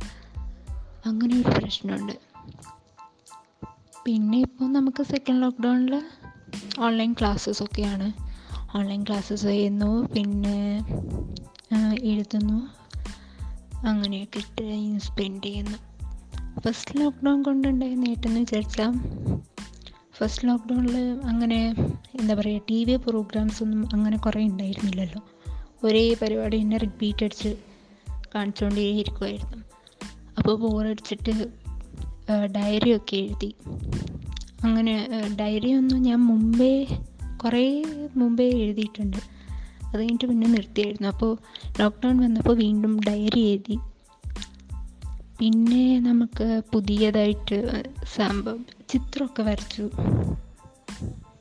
അങ്ങനെ 1.06 1.40
ഒരു 1.40 1.60
പ്രശ്നമുണ്ട്. 1.60 2.12
പിന്നെ 4.04 4.38
ഇപ്പോൾ 4.38 4.72
നമുക്ക് 4.72 5.02
സെക്കൻഡ് 5.02 5.42
ലോക്ക്ഡൗണിൽ 5.42 6.02
ഓൺലൈൻ 6.78 7.12
ക്ലാസ്സസ് 7.12 7.62
ഒക്കെയാണ്. 7.62 8.27
ഓൺലൈൻ 8.76 9.03
ക്ലാസ്സസ് 9.03 9.43
ചെയ്യുന്നു. 9.43 10.09
പിന്നെ 10.15 10.85
എഴുതുന്നു. 12.03 12.59
അങ്ങനെയൊക്കെ 13.87 14.41
ടൈം 14.61 15.00
സ്പെൻഡ് 15.00 15.43
ചെയ്യുന്നു. 15.43 15.79
ഫസ്റ്റ് 16.61 17.00
ലോക്ക്ഡൗൺ 17.00 17.43
കൊണ്ടുണ്ടായ 17.43 17.94
നേട്ടമെന്ന് 17.94 18.41
വിചാരിച്ചാൽ 18.41 18.93
ഫസ്റ്റ് 20.12 20.49
ലോക്ക്ഡൗണിൽ 20.49 21.20
അങ്ങനെ 21.25 21.75
എന്താ 22.20 22.35
പറയുക 22.35 22.61
ടി 22.70 22.85
വി 22.85 22.97
പ്രോഗ്രാംസ് 22.97 23.62
ഒന്നും 23.62 23.88
അങ്ങനെ 23.93 24.19
കുറേ 24.19 24.44
ഉണ്ടായിരുന്നില്ലല്ലോ. 24.44 25.23
ഒരേ 25.85 26.14
പരിപാടി 26.23 26.61
തന്നെ 26.61 26.76
റിപ്പീറ്റ് 26.76 27.25
അടിച്ച് 27.25 27.56
കാണിച്ചുകൊണ്ടേയിരിക്കുമായിരുന്നു 28.35 29.59
അപ്പോൾ 30.38 30.59
ബോറടിച്ചിട്ട് 30.59 31.49
ഡയറി 32.56 32.97
ഒക്കെ 32.97 33.17
എഴുതി. 33.17 33.55
അങ്ങനെ 34.64 35.09
ഡയറിയൊന്നും 35.41 36.03
ഞാൻ 36.03 36.19
മുമ്പേ 36.19 36.87
കുറേ 37.44 37.85
മുമ്പേ 38.17 38.50
എഴുതിയിട്ടുണ്ട്. 38.50 39.17
അത് 39.85 40.00
കഴിഞ്ഞിട്ട് 40.00 40.26
പിന്നെ 40.26 40.46
നിർത്തിയായിരുന്നു. 40.46 41.08
അപ്പോൾ 41.08 41.38
ലോക്ക്ഡൗൺ 41.81 42.19
വന്നപ്പോൾ 42.19 42.56
വീണ്ടും 42.56 43.00
ഡയറി 43.08 43.40
എഴുതി. 43.40 43.79
പിന്നെ 45.38 46.00
നമുക്ക് 46.00 46.62
പുതിയതായിട്ട് 46.73 47.59
സംഭവം 48.16 48.66
ചിത്രമൊക്കെ 48.88 49.42
വരച്ചു. 49.42 49.90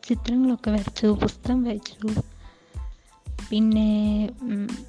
ചിത്രങ്ങളൊക്കെ 0.04 0.72
വരച്ചു 0.72 1.08
പുസ്തകം 1.08 1.64
വായിച്ചു 1.64 2.22
പിന്നെ 3.50 3.90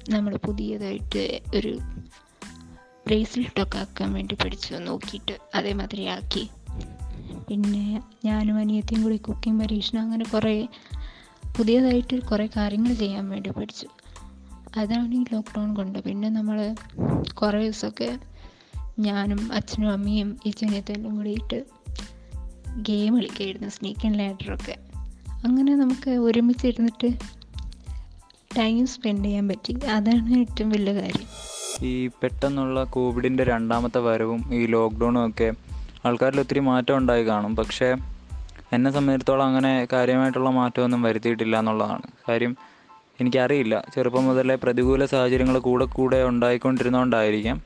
നമ്മൾ 0.09 0.35
പുതിയതായിട്ട് 0.35 1.41
ഒരു 1.55 1.79
ബ്രേസ്ലെറ്റൊക്കെ 3.07 3.77
ആക്കാൻ 3.77 4.13
വേണ്ടി 4.13 4.35
പഠിച്ചു 4.35 4.75
നോക്കിയിട്ട് 4.75 5.37
അതേമാതിരി 5.55 6.05
ആക്കി 6.05 6.49
പിന്നെ 7.47 8.03
ഞാനും 8.25 8.57
അനിയത്തിയും 8.57 9.03
കൂടി 9.03 9.17
കുക്കിംഗ് 9.17 9.63
പരീക്ഷണം 9.63 10.01
അങ്ങനെ 10.01 10.25
കുറേ 10.25 10.67
പുതിയതായിട്ട് 11.59 12.21
കുറേ 12.21 12.49
കാര്യങ്ങൾ 12.57 12.93
ചെയ്യാൻ 12.93 13.29
വേണ്ടി 13.29 13.49
പഠിച്ചു. 13.49 13.87
അതാണ് 14.79 15.15
ഈ 15.15 15.23
ലോക്ക്ഡൗൺ 15.33 15.73
കൊണ്ട്. 15.73 15.99
പിന്നെ 15.99 16.29
നമ്മൾ 16.29 16.75
കുറേ 17.33 17.63
ദിവസമൊക്കെ 17.63 18.19
ഞാനും 18.99 19.53
അച്ഛനും 19.53 19.91
അമ്മയും 19.91 20.37
ഈ 20.45 20.49
ചെന്നിയത്തെല്ലാം 20.49 21.15
കൂടിയിട്ട് 21.15 21.63
ഗെയിം 22.77 23.17
കളിക്കായിരുന്നു 23.17 23.69
സ്നേക്ക് 23.69 24.05
ആൻഡ് 24.05 24.19
ലാഡറൊക്കെ 24.19 24.75
അങ്ങനെ 25.45 25.75
നമുക്ക് 25.75 26.09
ഒരുമിച്ചിരുന്നിട്ട് 26.09 27.19
ടൈം 28.57 28.87
സ്പെൻഡ് 28.87 29.25
ചെയ്യാൻ 29.25 29.47
പറ്റി. 29.47 29.79
അതാണ് 29.85 30.39
ഏറ്റവും 30.39 30.69
വലിയ 30.69 30.93
കാര്യം. 30.93 31.27
ഈ 31.87 32.07
പെട്ടെന്നുള്ള 32.07 32.83
കോവിഡിന്റെ 32.83 33.43
രണ്ടാമത്തെ 33.43 33.99
വരവും 33.99 34.55
ഈ 34.55 34.65
ലോക്ക്ഡൗണും 34.65 35.29
ഒക്കെ 35.29 35.53
ആൾക്കാരിൽ 36.05 36.39
ഒത്തിരി 36.39 36.59
മാറ്റം 36.59 36.97
ഉണ്ടായി 36.97 37.23
കാണും. 37.23 37.55
പക്ഷേ 37.55 37.95
എന്നെ 38.73 38.91
സംബന്ധിച്ചിടത്തോളം 38.91 39.45
അങ്ങനെ 39.45 39.87
കാര്യമായിട്ടുള്ള 39.93 40.49
മാറ്റമൊന്നും 40.49 41.01
വരുത്തിയിട്ടില്ല 41.01 41.59
എന്നുള്ളതാണ്. 41.59 42.01
കാര്യം 42.29 42.57
എനിക്കറിയില്ല. 43.19 43.85
ചെറുപ്പം 43.95 44.25
മുതലേ 44.25 44.55
പ്രതികൂല 44.55 45.05
സാഹചര്യങ്ങൾ 45.05 45.59
കൂടെ 45.59 45.85
കൂടെ 45.85 46.23
ഉണ്ടായിക്കൊണ്ടിരുന്നതുകൊണ്ടായിരിക്കാം 46.23 47.61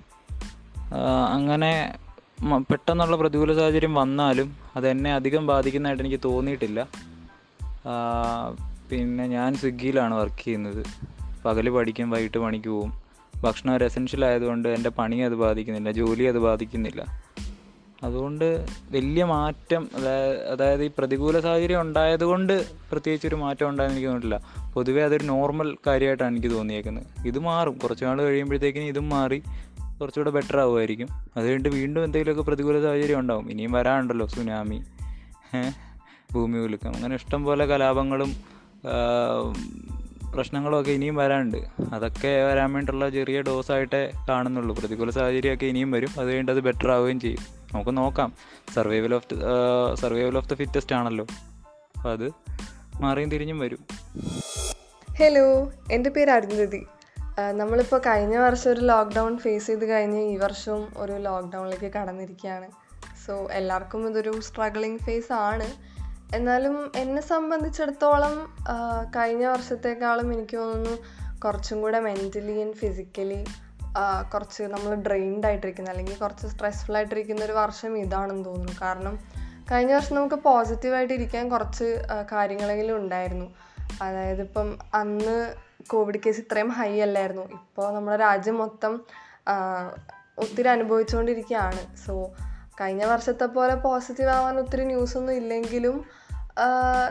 അങ്ങനെ 1.34 1.96
പെട്ടെന്നുള്ള 2.72 3.16
പ്രതികൂല 3.16 3.54
സാഹചര്യം 3.54 3.96
വന്നാലും 3.96 4.56
അതെന്നെ 4.76 5.14
അധികം 5.14 5.48
ബാധിക്കുന്നതായിട്ട് 5.48 6.04
എനിക്ക് 6.04 6.20
തോന്നിയിട്ടില്ല. 6.26 6.88
പിന്നെ 8.92 9.28
ഞാൻ 9.28 9.56
സ്വിഗ്ഗിയിലാണ് 9.56 10.14
വർക്ക് 10.14 10.44
ചെയ്യുന്നത്. 10.44 10.86
പകൽ 11.46 11.70
പഠിക്കും 11.70 12.10
വൈകിട്ട് 12.10 12.38
പണിക്ക് 12.38 12.68
പോവും. 12.68 12.94
ഭക്ഷണം 13.42 13.76
ഒരു 13.76 13.86
എസെൻഷ്യൽ 13.86 14.26
ആയതുകൊണ്ട് 14.26 14.70
എന്റെ 14.70 14.90
പണി 14.90 15.16
അത് 15.18 15.36
ബാധിക്കുന്നില്ല 15.36 15.92
ജോലി 15.92 16.24
അത് 16.24 16.40
ബാധിക്കുന്നില്ല. 16.40 17.23
അതുകൊണ്ട് 18.04 18.66
വലിയ 18.92 19.24
മാറ്റം 19.24 19.90
അതായത് 20.52 20.84
ഈ 20.84 20.90
പ്രതികൂല 20.98 21.40
സാഹചര്യം 21.40 21.82
ഉണ്ടായതുകൊണ്ട് 21.82 22.66
പ്രത്യേകിച്ച് 22.92 23.28
ഒരു 23.28 23.36
മാറ്റം 23.36 23.70
ഉണ്ടായെന്ന് 23.70 23.96
എനിക്ക് 23.96 24.08
തോന്നിയിട്ടില്ല. 24.08 24.72
പൊതുവെ 24.74 25.04
അതൊരു 25.04 25.24
നോർമൽ 25.24 25.78
കാര്യമായിട്ടാണ് 25.88 26.36
എനിക്ക് 26.36 26.56
തോന്നിയേക്കുന്നത്. 26.56 27.28
ഇത് 27.28 27.40
മാറും. 27.40 27.74
കുറച്ച് 27.74 28.06
നാൾ 28.06 28.22
കഴിയുമ്പോഴത്തേക്കിനും 28.22 28.86
ഇതും 28.86 29.10
മാറി 29.10 29.44
കുറച്ചുകൂടെ 30.02 30.30
ബെറ്റർ 30.30 30.60
ആവുമായിരിക്കും. 30.60 31.08
അത് 31.38 31.46
കഴിഞ്ഞിട്ട് 31.46 31.70
വീണ്ടും 31.70 32.04
എന്തെങ്കിലുമൊക്കെ 32.04 32.44
പ്രതികൂല 32.44 32.82
സാഹചര്യം 32.82 33.20
ഉണ്ടാവും. 33.20 33.52
ഇനിയും 33.52 33.72
വരാനുണ്ടല്ലോ 33.72 34.28
സുനാമി. 34.28 34.84
ഭൂമി 36.34 36.60
കുലുക്കം 36.60 36.96
അങ്ങനെ 36.96 37.16
ഇഷ്ടം 37.16 37.44
പോലെ 37.44 37.66
കലാപങ്ങളും 37.66 38.34
പ്രശ്നങ്ങളൊക്കെ 40.34 40.92
ഇനിയും 40.92 41.16
വരാനുണ്ട്. 41.16 41.58
അതൊക്കെ 41.94 42.46
വരാൻ 42.46 42.74
വേണ്ടിയിട്ടുള്ള 42.74 43.10
ചെറിയ 43.10 43.42
ഡോസായിട്ടേ 43.42 44.12
കാണുന്നുള്ളൂ. 44.30 44.76
പ്രതികൂല 44.76 45.10
സാഹചര്യമൊക്കെ 45.10 45.66
ഇനിയും 45.66 45.92
വരും. 45.92 46.10
അത് 46.20 46.28
കഴിഞ്ഞിട്ട് 46.28 46.52
അത് 46.52 46.60
ബെറ്റർ 46.60 46.92
ആവുകയും 46.92 47.20
ചെയ്യും. 47.20 47.63
നമുക്ക് 47.74 47.98
നോക്കാം. 47.98 48.34
Survival 48.74 49.14
of 49.16 49.28
survival 49.96 50.38
of 50.38 50.50
the 50.50 50.54
fittest 50.54 50.96
ആണല്ലോ. 50.96 51.26
അപ്പോൾ 51.98 52.12
അത് 52.12 52.28
മാറിയും 53.02 53.30
തിരിഞ്ഞും 53.30 53.60
വരും. 53.60 53.80
ഹലോ 55.20 55.72
എന്റെ 55.92 56.10
പേര് 56.10 56.30
അരുന്ധതി. 56.30 56.86
നമ്മളിപ്പോൾ 57.52 58.02
കഴിഞ്ഞ 58.08 58.38
വർഷം 58.38 58.72
ഒരു 58.72 58.82
ലോക്ക്ഡൗൺ 58.82 59.38
ഫേസ് 59.38 59.68
ചെയ്ത് 59.68 59.86
കഴിഞ്ഞ് 59.86 60.22
ഈ 60.32 60.36
വർഷവും 60.38 60.94
ഒരു 60.98 61.14
ലോക്ക്ഡൗണിലേക്ക് 61.14 61.92
കടന്നിരിക്കുകയാണ്. 61.94 62.70
സോ 63.26 63.48
എല്ലാവർക്കും 63.52 64.10
ഇതൊരു 64.10 64.42
സ്ട്രഗ്ലിംഗ് 64.42 65.00
ഫേസ് 65.00 65.34
ആണ്. 65.34 65.68
എന്നാലും 66.36 66.92
എന്നെ 66.96 67.22
സംബന്ധിച്ചിടത്തോളം 67.22 68.36
കഴിഞ്ഞ 69.16 69.46
വർഷത്തേക്കാളും 69.46 70.34
എനിക്ക് 70.34 70.58
തോന്നുന്നു 70.58 70.98
കുറച്ചും 71.40 71.82
കൂടെ 71.82 72.00
മെന്റലി 72.00 72.56
ആൻഡ് 72.62 72.74
ഫിസിക്കലി 72.74 73.44
കുറച്ച് 74.34 74.64
നമ്മൾ 74.64 74.96
ഡ്രെയിൻഡ് 74.96 75.48
ആയിട്ടിരിക്കുന്ന 75.48 75.90
അല്ലെങ്കിൽ 75.90 76.16
കുറച്ച് 76.16 76.48
സ്ട്രെസ്ഫുൾ 76.48 76.96
ആയിട്ടിരിക്കുന്ന 76.96 77.46
ഒരു 77.46 77.52
വർഷം 77.52 77.98
ഇതാണെന്ന് 77.98 78.46
തോന്നുന്നു. 78.46 78.74
കാരണം 78.82 79.20
കഴിഞ്ഞ 79.72 79.94
വർഷം 79.94 80.16
നമുക്ക് 80.16 80.36
പോസിറ്റീവായിട്ട് 80.36 81.14
ഇരിക്കാൻ 81.14 81.50
കുറച്ച് 81.50 82.04
കാര്യങ്ങളെങ്കിലും 82.32 82.98
ഉണ്ടായിരുന്നു. 82.98 83.46
അതായത് 84.02 84.42
ഇപ്പം 84.42 84.78
അന്ന് 84.94 85.54
കോവിഡ് 85.90 86.20
കേസ് 86.26 86.40
ഇത്രയും 86.40 86.70
ഹൈ 86.70 87.02
അല്ലായിരുന്നു. 87.02 87.42
ഇപ്പോൾ 87.42 87.94
നമ്മുടെ 87.94 88.18
രാജ്യം 88.18 88.58
മൊത്തം 88.58 89.02
ഒത്തിരി 90.40 90.68
അനുഭവിച്ചുകൊണ്ടിരിക്കുകയാണ് 90.68 91.96
സോ 92.06 92.34
കഴിഞ്ഞ 92.82 93.06
വർഷത്തെ 93.06 93.46
പോലെ 93.46 93.76
പോസിറ്റീവ് 93.76 94.30
ആവാൻ 94.30 94.60
ഒത്തിരി 94.60 94.84
ന്യൂസ് 94.84 95.18
ഒന്നും 95.18 95.34
ഇല്ലെങ്കിലും 95.34 96.06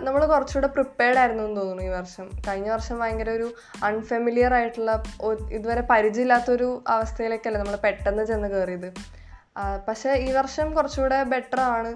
നമ്മൾ 0.05 0.27
കുറച്ചുകൂടെ 0.27 0.67
പ്രിപ്പയർഡ് 0.67 1.19
ആയിരുന്നു 1.19 1.43
എന്ന് 1.43 1.61
തോന്നുന്നു 1.61 1.83
ഈ 1.83 1.89
വർഷം. 1.89 2.27
കഴിഞ്ഞ 2.49 2.71
വർഷം 2.71 2.97
ഭയങ്കര 2.99 3.31
ഒരു 3.31 3.49
അൺഫെമിലിയർ 3.85 4.55
ആയിട്ടുള്ള 4.55 4.93
ഇതുവരെ 5.57 5.81
പരിചയമില്ലാത്തൊരു 5.91 6.69
അവസ്ഥയിലേക്കല്ല 6.89 7.59
നമ്മൾ 7.59 7.77
പെട്ടെന്ന് 7.77 8.25
ചെന്ന് 8.25 8.49
കയറിയത് 8.49 8.89
പക്ഷേ 9.89 10.13
ഈ 10.27 10.33
വർഷം 10.33 10.75
കുറച്ചുകൂടെ 10.75 11.23
ബെറ്റർ 11.33 11.61
ആണ്. 11.61 11.91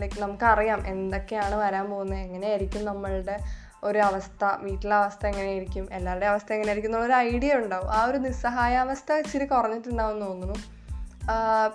ലൈക്ക് 0.00 0.18
നമുക്കറിയാം 0.22 0.80
എന്തൊക്കെയാണ് 0.86 1.54
വരാൻ 1.54 1.90
പോകുന്നത് 1.90 2.18
എങ്ങനെയായിരിക്കും 2.18 2.84
നമ്മളുടെ 2.84 3.36
ഒരു 3.84 3.98
അവസ്ഥ 3.98 4.44
വീട്ടിലെ 4.62 4.94
അവസ്ഥ 4.94 5.26
എങ്ങനെയായിരിക്കും 5.26 5.84
എല്ലാവരുടെയും 5.92 6.30
അവസ്ഥ 6.30 6.52
എങ്ങനെയായിരിക്കും 6.52 6.90
എന്നുള്ളൊരു 6.90 7.16
ഐഡിയ 7.28 7.54
ഉണ്ടാവും. 7.54 7.90
ആ 7.90 8.04
ഒരു 8.04 8.18
നിസ്സഹായാവസ്ഥ 8.18 9.12
ഇച്ചിരി 9.12 9.46
കുറഞ്ഞിട്ടുണ്ടാവും 9.46 10.14
എന്ന് 10.14 10.26
തോന്നുന്നു. 10.26 10.56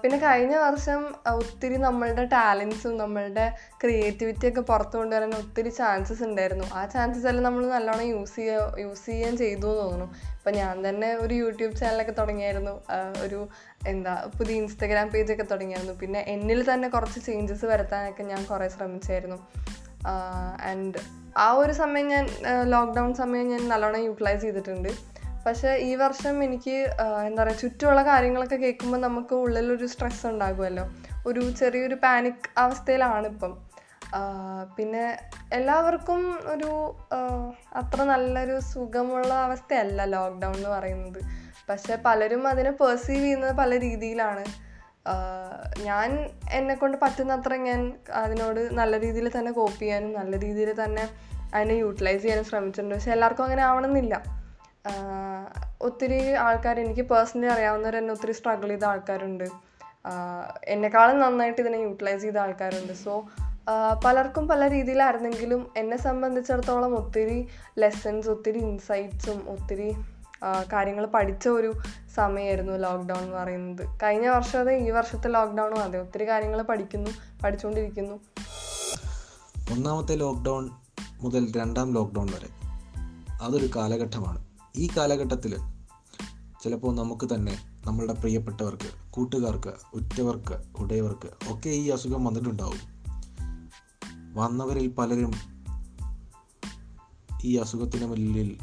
പിന്നെ 0.02 0.18
കഴിഞ്ഞ 0.18 0.56
വർഷം 0.66 1.02
ഒത്തിരി 1.40 1.78
നമ്മളുടെ 1.86 2.24
ടാലൻസും 2.34 2.94
നമ്മളുടെ 2.98 3.46
ക്രിയേറ്റിവിറ്റി 3.82 4.46
ഒക്കെ 4.50 4.62
പുറത്തു 4.70 4.96
കൊണ്ടുവരാൻ 4.98 5.34
ഒത്തിരി 5.40 5.72
ചാൻസസ് 5.80 6.24
ഉണ്ടായിരുന്നു. 6.24 6.68
ആ 6.80 6.82
ചാൻസസ് 6.94 7.28
എല്ലാം 7.32 7.46
നമ്മൾ 7.48 7.66
നല്ലോണം 7.76 8.06
യൂസ് 8.14 8.36
ചെയ്യുക 8.36 8.80
യൂസ് 8.84 9.06
ചെയ്യാൻ 9.06 9.34
ചെയ്തു 9.44 9.68
എന്ന് 9.68 9.82
തോന്നുന്നു. 9.82 10.08
ഇപ്പം 10.38 10.54
ഞാൻ 10.62 10.76
തന്നെ 10.88 11.10
ഒരു 11.24 11.34
യൂട്യൂബ് 11.34 11.76
ചാനലൊക്കെ 11.82 12.16
തുടങ്ങിയായിരുന്നു. 12.22 12.76
ഒരു 13.26 13.42
എന്താ 13.94 14.14
പുതിയ 14.38 14.62
ഇൻസ്റ്റഗ്രാം 14.62 15.10
പേജൊക്കെ 15.16 15.48
തുടങ്ങിയായിരുന്നു. 15.52 15.96
പിന്നെ 16.04 16.22
എന്നിൽ 16.36 16.62
തന്നെ 16.72 16.90
കുറച്ച് 16.90 17.22
ചേഞ്ചസ് 17.28 17.66
വരുത്താനൊക്കെ 17.66 18.24
ഞാൻ 18.24 18.44
കുറേ 18.52 18.70
ശ്രമിച്ചായിരുന്നു. 18.78 19.40
ആൻഡ് 20.70 21.00
ആ 21.38 21.48
ഒരു 21.62 21.74
സമയം 21.84 22.08
ഞാൻ 22.08 22.26
ലോക്ക്ഡൗൺ 22.74 23.12
സമയം 23.24 23.48
ഞാൻ 23.54 23.62
നല്ലോണം 23.70 24.02
യൂട്ടിലൈസ് 24.08 24.42
ചെയ്തിട്ടുണ്ട്. 24.42 24.92
പക്ഷേ 25.46 25.70
ഈ 25.90 25.96
വർഷം 25.96 26.44
എനിക്ക് 26.44 26.76
എന്താ 27.28 27.44
പറയുക 27.44 27.58
ചുറ്റുമുള്ള 27.62 28.02
കാര്യങ്ങളൊക്കെ 28.06 28.56
കേൾക്കുമ്പോൾ 28.56 29.00
നമുക്ക് 29.02 29.34
ഉള്ളിലൊരു 29.36 29.86
സ്ട്രെസ് 29.86 30.26
ഉണ്ടാകുമല്ലോ. 30.28 30.86
ഒരു 31.28 31.42
ചെറിയൊരു 31.60 31.98
പാനിക് 32.04 32.48
അവസ്ഥയിലാണ് 32.58 33.28
ഇപ്പം. 33.28 33.54
പിന്നെ 34.78 35.04
എല്ലാവർക്കും 35.54 36.22
ഒരു 36.54 36.70
അത്ര 37.82 38.02
നല്ലൊരു 38.04 38.60
സുഖമുള്ള 38.60 39.32
അവസ്ഥയല്ല 39.34 40.06
ലോക്ക്ഡൗൺ 40.06 40.56
എന്ന് 40.56 40.70
പറയുന്നത്. 40.70 41.20
പക്ഷെ 41.70 41.96
പലരും 42.06 42.44
അതിനെ 42.48 42.72
പെർസീവ് 42.82 43.24
ചെയ്യുന്നത് 43.24 43.54
പല 43.56 43.80
രീതിയിലാണ്. 43.80 44.44
ഞാൻ 45.88 46.10
എന്നെ 46.52 46.76
കൊണ്ട് 46.76 46.98
പറ്റുന്നത്ര 47.04 47.56
ഞാൻ 47.56 47.82
അതിനോട് 48.24 48.60
നല്ല 48.80 48.94
രീതിയിൽ 49.00 49.30
തന്നെ 49.38 49.52
കോപ്പ് 49.52 49.80
ചെയ്യാനും 49.80 50.12
നല്ല 50.14 50.34
രീതിയിൽ 50.42 50.72
തന്നെ 50.84 51.06
അതിനെ 51.54 51.74
യൂട്ടിലൈസ് 51.74 52.22
ചെയ്യാനും 52.22 52.46
ശ്രമിച്ചിട്ടുണ്ട്. 52.46 52.96
പക്ഷെ 52.96 53.12
എല്ലാവർക്കും 53.12 53.44
അങ്ങനെ 53.44 53.64
ആവണമെന്നില്ല. 53.70 54.41
ഒത്തിരി 55.82 56.32
ആൾക്കാർ 56.32 56.80
എനിക്ക് 56.80 57.02
പേഴ്സണലി 57.02 57.48
അറിയാവുന്നവർ 57.48 57.96
തന്നെ 57.96 58.14
ഒത്തിരി 58.14 58.32
സ്ട്രഗിൾ 58.32 58.68
ചെയ്ത 58.68 58.86
ആൾക്കാരുണ്ട്. 58.86 59.44
എന്നെക്കാളും 60.64 61.20
നന്നായിട്ട് 61.20 61.62
ഇതിനെ 61.62 61.78
യൂട്ടിലൈസ് 61.78 62.22
ചെയ്ത 62.22 62.38
ആൾക്കാരുണ്ട്. 62.38 62.94
സോ 62.94 63.26
പലർക്കും 64.06 64.48
പല 64.48 64.70
രീതിയിലായിരുന്നെങ്കിലും 64.70 65.70
എന്നെ 65.78 65.98
സംബന്ധിച്ചിടത്തോളം 65.98 66.96
ഒത്തിരി 66.96 67.48
ലെസൺസ് 67.80 68.30
ഒത്തിരി 68.30 68.58
ഇൻസൈറ്റ്സും 68.58 69.50
ഒത്തിരി 69.50 69.96
കാര്യങ്ങൾ 70.74 71.06
പഠിച്ച 71.06 71.48
ഒരു 71.48 71.74
സമയമായിരുന്നു 72.16 72.74
ലോക്ക്ഡൗൺ 72.74 73.20
എന്ന് 73.20 73.36
പറയുന്നത്. 73.36 74.00
കഴിഞ്ഞ 74.04 74.28
വർഷം 74.28 74.60
അതെ 74.60 74.76
ഈ 74.76 74.90
വർഷത്തെ 74.90 75.30
ലോക്ക്ഡൗണും 75.30 75.84
അതെ. 75.84 76.00
ഒത്തിരി 76.00 76.28
കാര്യങ്ങൾ 76.28 76.62
പഠിക്കുന്നു 76.62 77.10
പഠിച്ചുകൊണ്ടിരിക്കുന്നു 77.44 78.16
ഒന്നാമത്തെ 79.72 80.16
ലോക്ക്ഡൗൺ 80.16 80.70
മുതൽ 81.22 81.52
രണ്ടാം 81.58 81.94
ലോക്ക്ഡൗൺ 81.94 82.28
വരെ. 82.28 82.50
അതൊരു 83.44 83.70
കാലഘട്ടമാണ്. 83.76 84.51
ഈ 84.76 84.90
കാലഘട്ടത്തിൽ 84.98 85.58
ചിലപ്പോൾ 86.64 86.96
നമുക്ക് 86.96 87.34
തന്നെ 87.34 87.82
നമ്മളുടെ 87.86 88.14
പ്രിയപ്പെട്ടവർക്ക് 88.14 89.12
കൂട്ടുകാർക്ക് 89.12 89.74
ഉറ്റവർക്ക് 89.94 90.64
ഉടയവർക്ക് 90.78 91.30
ഒക്കെ 91.48 91.70
ഈ 91.70 91.90
അസുഖം 91.90 92.24
വന്നിട്ടുണ്ടാവും. 92.24 92.80
വന്നവരിൽ 94.34 94.88
പലരും 94.88 95.32
ഈ 97.44 97.56
അസുഖത്തിന് 97.56 98.06
മുന്നിൽ 98.06 98.58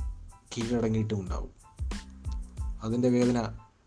കീഴടങ്ങിയിട്ടും 0.56 1.20
ഉണ്ടാവും. 1.20 1.50
അതിന്റെ 2.82 3.08
വേദന 3.08 3.40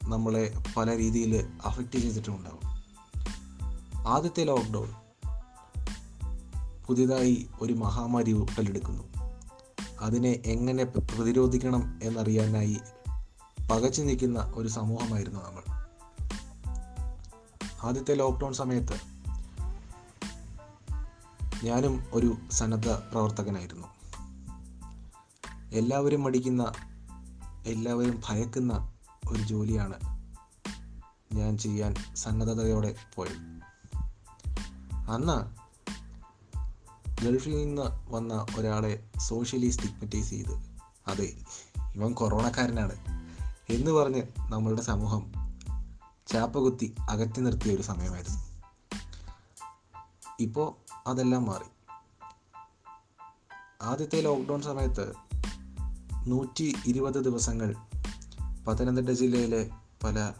നമ്മളെ 0.03 0.63
പല 0.77 0.97
രീതിയിൽ 0.97 1.47
അഫക്റ്റ് 1.65 1.99
ചെയ്തിട്ടുണ്ടാവും 1.99 2.71
ആദ്യത്തെ 4.07 4.43
ലോക്ക്ഡൗൺ 4.43 4.93
പുതിയതായി 6.87 7.47
ഒരു 7.61 7.73
മഹാമാരി 7.73 8.31
ഉടലെടുക്കുന്നു 8.31 9.10
അതിനെ 10.01 10.29
എങ്ങനെ 10.45 10.83
പ്ര- 10.83 11.15
പ്രതിരോധിക്കണം 11.15 11.99
എന്നറിയാനായി 12.03 12.79
പകച്ചു 13.71 14.01
നിൽക്കുന്ന 14.01 14.51
ഒരു 14.55 14.67
സമൂഹമായിരുന്നു 14.67 15.39
നമ്മൾ. 15.39 15.61
ആദ്യത്തെ 17.83 18.15
ലോക്ക്ഡൗൺ 18.15 18.53
സമയത്ത് 18.53 19.11
ഞാനും 21.65 22.03
ഒരു 22.13 22.37
സന്നദ്ധ 22.51 22.89
പ്രവർത്തകനായിരുന്നു. 22.89 23.87
എല്ലാവരും 25.73 26.23
മടിക്കുന്ന 26.23 26.71
എല്ലാവരും 27.65 28.21
ഭയക്കുന്ന 28.29 28.93
ഒരു 29.31 29.43
ജോലിയാണ് 29.43 29.99
ഞാൻ 31.33 31.57
ചെയ്യാൻ 31.57 31.93
സന്നദ്ധതയോടെ 32.15 32.95
പോയത്. 33.15 33.61
അന്ന് 35.11 35.60
ഗൾഫിൽ 37.23 37.55
നിന്ന് 37.55 38.13
വന്ന 38.13 38.45
ഒരാളെ 38.57 39.03
സോഷ്യലി 39.19 39.69
സ്റ്റിഗ്മറ്റൈസ് 39.69 40.29
ചെയ്ത്. 40.29 40.63
അതെ 41.07 41.33
ഇവൻ 41.95 42.13
കൊറോണക്കാരനാണ്. 42.13 42.95
എന്ന് 43.69 43.91
പറഞ്ഞ് 43.91 44.23
നമ്മളുടെ 44.39 44.81
സമൂഹം 44.81 45.31
ചാപ്പകുത്തി 46.27 46.95
അകറ്റി 47.09 47.41
നിർത്തിയ 47.41 47.75
ഒരു 47.75 47.81
സമയമായിരുന്നു. 47.81 48.61
ഇപ്പോൾ 50.39 50.91
അതെല്ലാം 51.07 51.45
മാറി. 51.45 51.97
ആദ്യത്തെ 53.81 54.21
ലോക്ക്ഡൗൺ 54.21 54.61
സമയത്ത് 54.61 55.13
നൂറ്റി 56.27 56.73
ഇരുപത് 56.85 57.23
ദിവസങ്ങൾ 57.23 57.75
പത്തനംതിട്ട 58.67 59.09
ജില്ലയിലെ 59.09 59.69
പല 60.03 60.31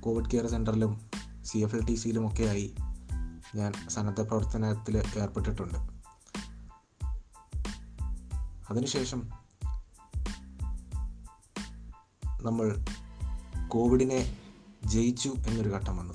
കോവിഡ് 0.00 0.30
കെയർ 0.30 0.46
സെന്ററിലും 0.46 1.10
സി 1.44 1.58
എഫ് 1.58 1.76
എൽ 1.76 1.84
ടി 1.84 1.94
സിയിലുമൊക്കെയായി 1.94 2.74
ഞാൻ 3.54 3.72
സന്നദ്ധ 3.88 4.20
പ്രവർത്തനത്തിൽ 4.20 4.96
ഏർപ്പെട്ടിട്ടുണ്ട്. 5.18 5.97
അതിനുശേഷം 8.70 9.28
നമ്മൾ 12.42 12.84
കോവിഡിനെ 13.68 14.38
ജയിച്ചു 14.84 15.34
എന്നൊരു 15.46 15.68
ഘട്ടം 15.68 15.96
വന്നു. 15.96 16.14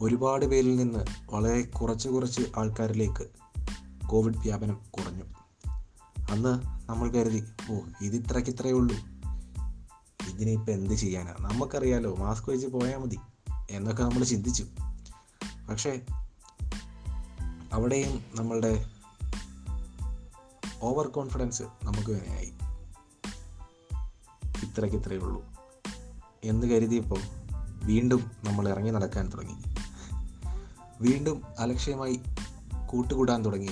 ഒരുപാട് 0.00 0.46
പേരിൽ 0.46 0.76
നിന്ന് 0.76 1.04
വളരെ 1.30 1.62
കുറച്ച് 1.62 2.08
കുറച്ച് 2.08 2.42
ആൾക്കാരിലേക്ക് 2.56 3.28
കോവിഡ് 4.06 4.36
വ്യാപനം 4.36 4.80
കുറഞ്ഞു. 4.90 5.24
അന്ന് 6.30 6.58
നമ്മൾ 6.90 7.10
കരുതി 7.10 7.44
ഓ 7.70 7.78
ഇത് 8.00 8.16
ഇത്രയ്ക്ക് 8.16 8.50
ഇത്രയേ 8.50 8.72
ഉള്ളൂ. 8.72 8.96
ഇതിനിപ്പോൾ 10.30 10.72
എന്ത് 10.72 10.94
ചെയ്യാനാണ് 10.94 11.40
നമുക്കറിയാലോ 11.40 12.16
മാസ്ക് 12.16 12.50
വെച്ച് 12.50 12.66
പോയാൽ 12.66 12.98
മതി 12.98 13.18
എന്നൊക്കെ 13.70 14.02
നമ്മൾ 14.02 14.24
ചിന്തിച്ചു. 14.24 14.66
പക്ഷേ 15.70 16.00
അവിടെയും 17.72 18.24
നമ്മളുടെ 18.34 18.90
ഓവർ 20.82 21.06
കോൺഫിഡൻസ് 21.06 21.62
നമുക്ക് 21.62 22.10
തന്നെയായി. 22.10 22.52
ഇത്രയ്ക്ക് 24.64 24.98
ഇത്രയേ 24.98 25.18
ഉള്ളൂ. 25.18 25.44
എന്ന് 26.44 26.66
കരുതിയപ്പോൾ 26.66 27.18
വീണ്ടും 27.84 28.30
നമ്മൾ 28.44 28.68
ഇറങ്ങി 28.68 28.90
നടക്കാൻ 28.90 29.28
തുടങ്ങി. 29.28 29.54
വീണ്ടും 31.00 31.42
അലക്ഷ്യമായി 31.58 32.20
കൂട്ടുകൂടാൻ 32.86 33.44
തുടങ്ങി. 33.44 33.70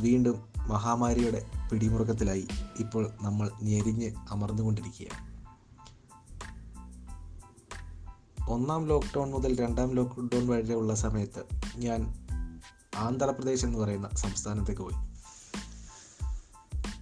വീണ്ടും 0.00 0.44
മഹാമാരിയുടെ 0.58 1.46
പിടിമുറുക്കത്തിലായി 1.72 2.48
ഇപ്പോൾ 2.78 3.10
നമ്മൾ 3.22 3.50
ഞെരിഞ്ഞ് 3.62 4.10
അമർന്നുകൊണ്ടിരിക്കുകയാണ്. 4.30 5.36
ഒന്നാം 8.50 8.86
ലോക്ക്ഡൗൺ 8.86 9.30
മുതൽ 9.30 9.56
രണ്ടാം 9.56 9.92
ലോക്ക്ഡൗൺ 9.92 10.48
വരെയുള്ള 10.48 10.94
സമയത്ത് 10.94 11.44
ഞാൻ 11.76 12.25
ആന്ധ്രാപ്രദേശ് 12.96 13.66
എന്ന് 13.66 13.78
പറയുന്ന 13.78 14.08
സംസ്ഥാനത്തേക്ക് 14.14 14.82
പോയി. 14.82 15.16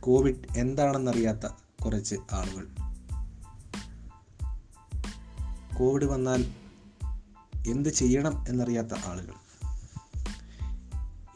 കോവിഡ് 0.00 0.34
എന്താണെന്നറിയാത്ത 0.56 1.52
കുറച്ച് 1.84 2.16
ആളുകൾ. 2.32 2.66
കോവിഡ് 5.78 6.04
വന്നാൽ 6.04 6.54
എന്ത് 7.66 7.88
ചെയ്യണം 7.88 8.44
എന്നറിയാത്ത 8.48 8.94
ആളുകൾ. 9.06 9.34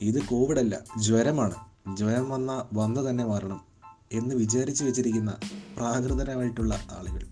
ഇത് 0.01 0.23
കോവിഡ് 0.23 0.59
അല്ല 0.59 0.79
ജ്വരമാണ്. 0.99 1.55
ജ്വരം 1.97 2.31
വന്ന 2.31 2.65
വന്ന് 2.73 3.11
തന്നെ 3.11 3.25
മാറണം 3.25 3.65
എന്ന് 4.13 4.35
വിചാരിച്ചു 4.35 4.85
വെച്ചിരിക്കുന്ന 4.85 5.37
പ്രാകൃതരായിട്ടുള്ള 5.77 6.81
ആളുകൾ. 6.91 7.27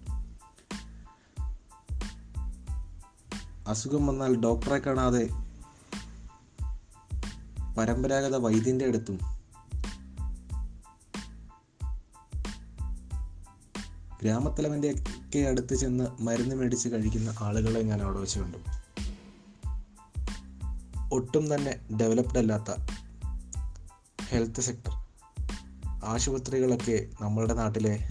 അസുഖം 3.68 4.06
വന്നാൽ 4.06 4.37
ഡോക്ടറെ 4.37 4.78
കാണാതെ 4.78 5.28
പരമ്പരാഗത 7.76 8.37
വൈദ്യന്റെ 8.37 8.85
അടുത്തും 8.85 9.18
ഗ്രാമത്തലവന്റെ 14.23 14.90
ഒക്കെ 14.90 15.38
അടുത്ത് 15.38 15.75
ചെന്ന് 15.75 16.23
മരുന്ന് 16.23 16.54
മേടിച്ച് 16.54 16.88
കഴിക്കുന്ന 16.88 17.35
ആളുകളെ 17.40 17.83
ഞാൻ 17.83 18.02
അവിടെ 18.02 18.18
വെച്ച് 18.18 18.38
കണ്ടു. 18.38 18.59
ഒട്ടും 21.12 21.54
തന്നെ 21.54 21.80
ഡെവലപ്ഡ് 21.97 22.38
അല്ലാത്ത 22.38 22.76
ഹെൽത്ത് 24.28 24.61
സെക്ടർ 24.61 25.06
ആശുപത്രികളൊക്കെ 26.04 27.09
നമ്മളുടെ 27.21 27.54
നാട്ടിലെ 27.54 28.09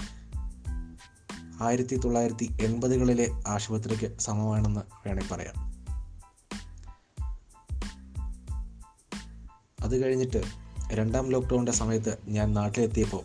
ആയിരത്തി 1.61 1.95
തൊള്ളായിരത്തി 1.95 2.57
എൺപതുകളിലെ 2.61 3.31
ആശുപത്രിക്ക് 3.47 4.19
സമമാണെന്ന് 4.19 4.81
വേണമെങ്കിൽ 5.07 5.33
പറയാം. 5.33 5.74
അത് 9.85 10.03
കഴിഞ്ഞിട്ട് 10.03 10.43
രണ്ടാം 10.93 11.29
ലോക്ക്ഡൗണിന്റെ 11.29 11.71
സമയത്ത് 11.71 12.17
ഞാൻ 12.27 12.53
നാട്ടിലെത്തിയപ്പോൾ 12.53 13.23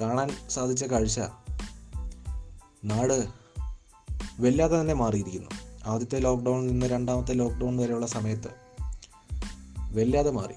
കാണാൻ 0.00 0.30
സാധിച്ച 0.50 0.84
കാഴ്ച 0.84 1.20
നാട് 2.84 3.26
വല്ലാതെ 4.40 4.80
തന്നെ 4.80 4.94
മാറിയിരിക്കുന്നു. 4.94 5.50
ആദ്യത്തെ 5.86 6.18
ലോക്ക്ഡൗണിൽ 6.18 6.66
നിന്ന് 6.66 6.86
രണ്ടാമത്തെ 6.86 7.32
ലോക്ക്ഡൗൺ 7.32 7.76
വരെയുള്ള 7.76 8.06
സമയത്ത് 8.06 8.48
വല്ലാതെ 9.92 10.30
മാറി. 10.30 10.54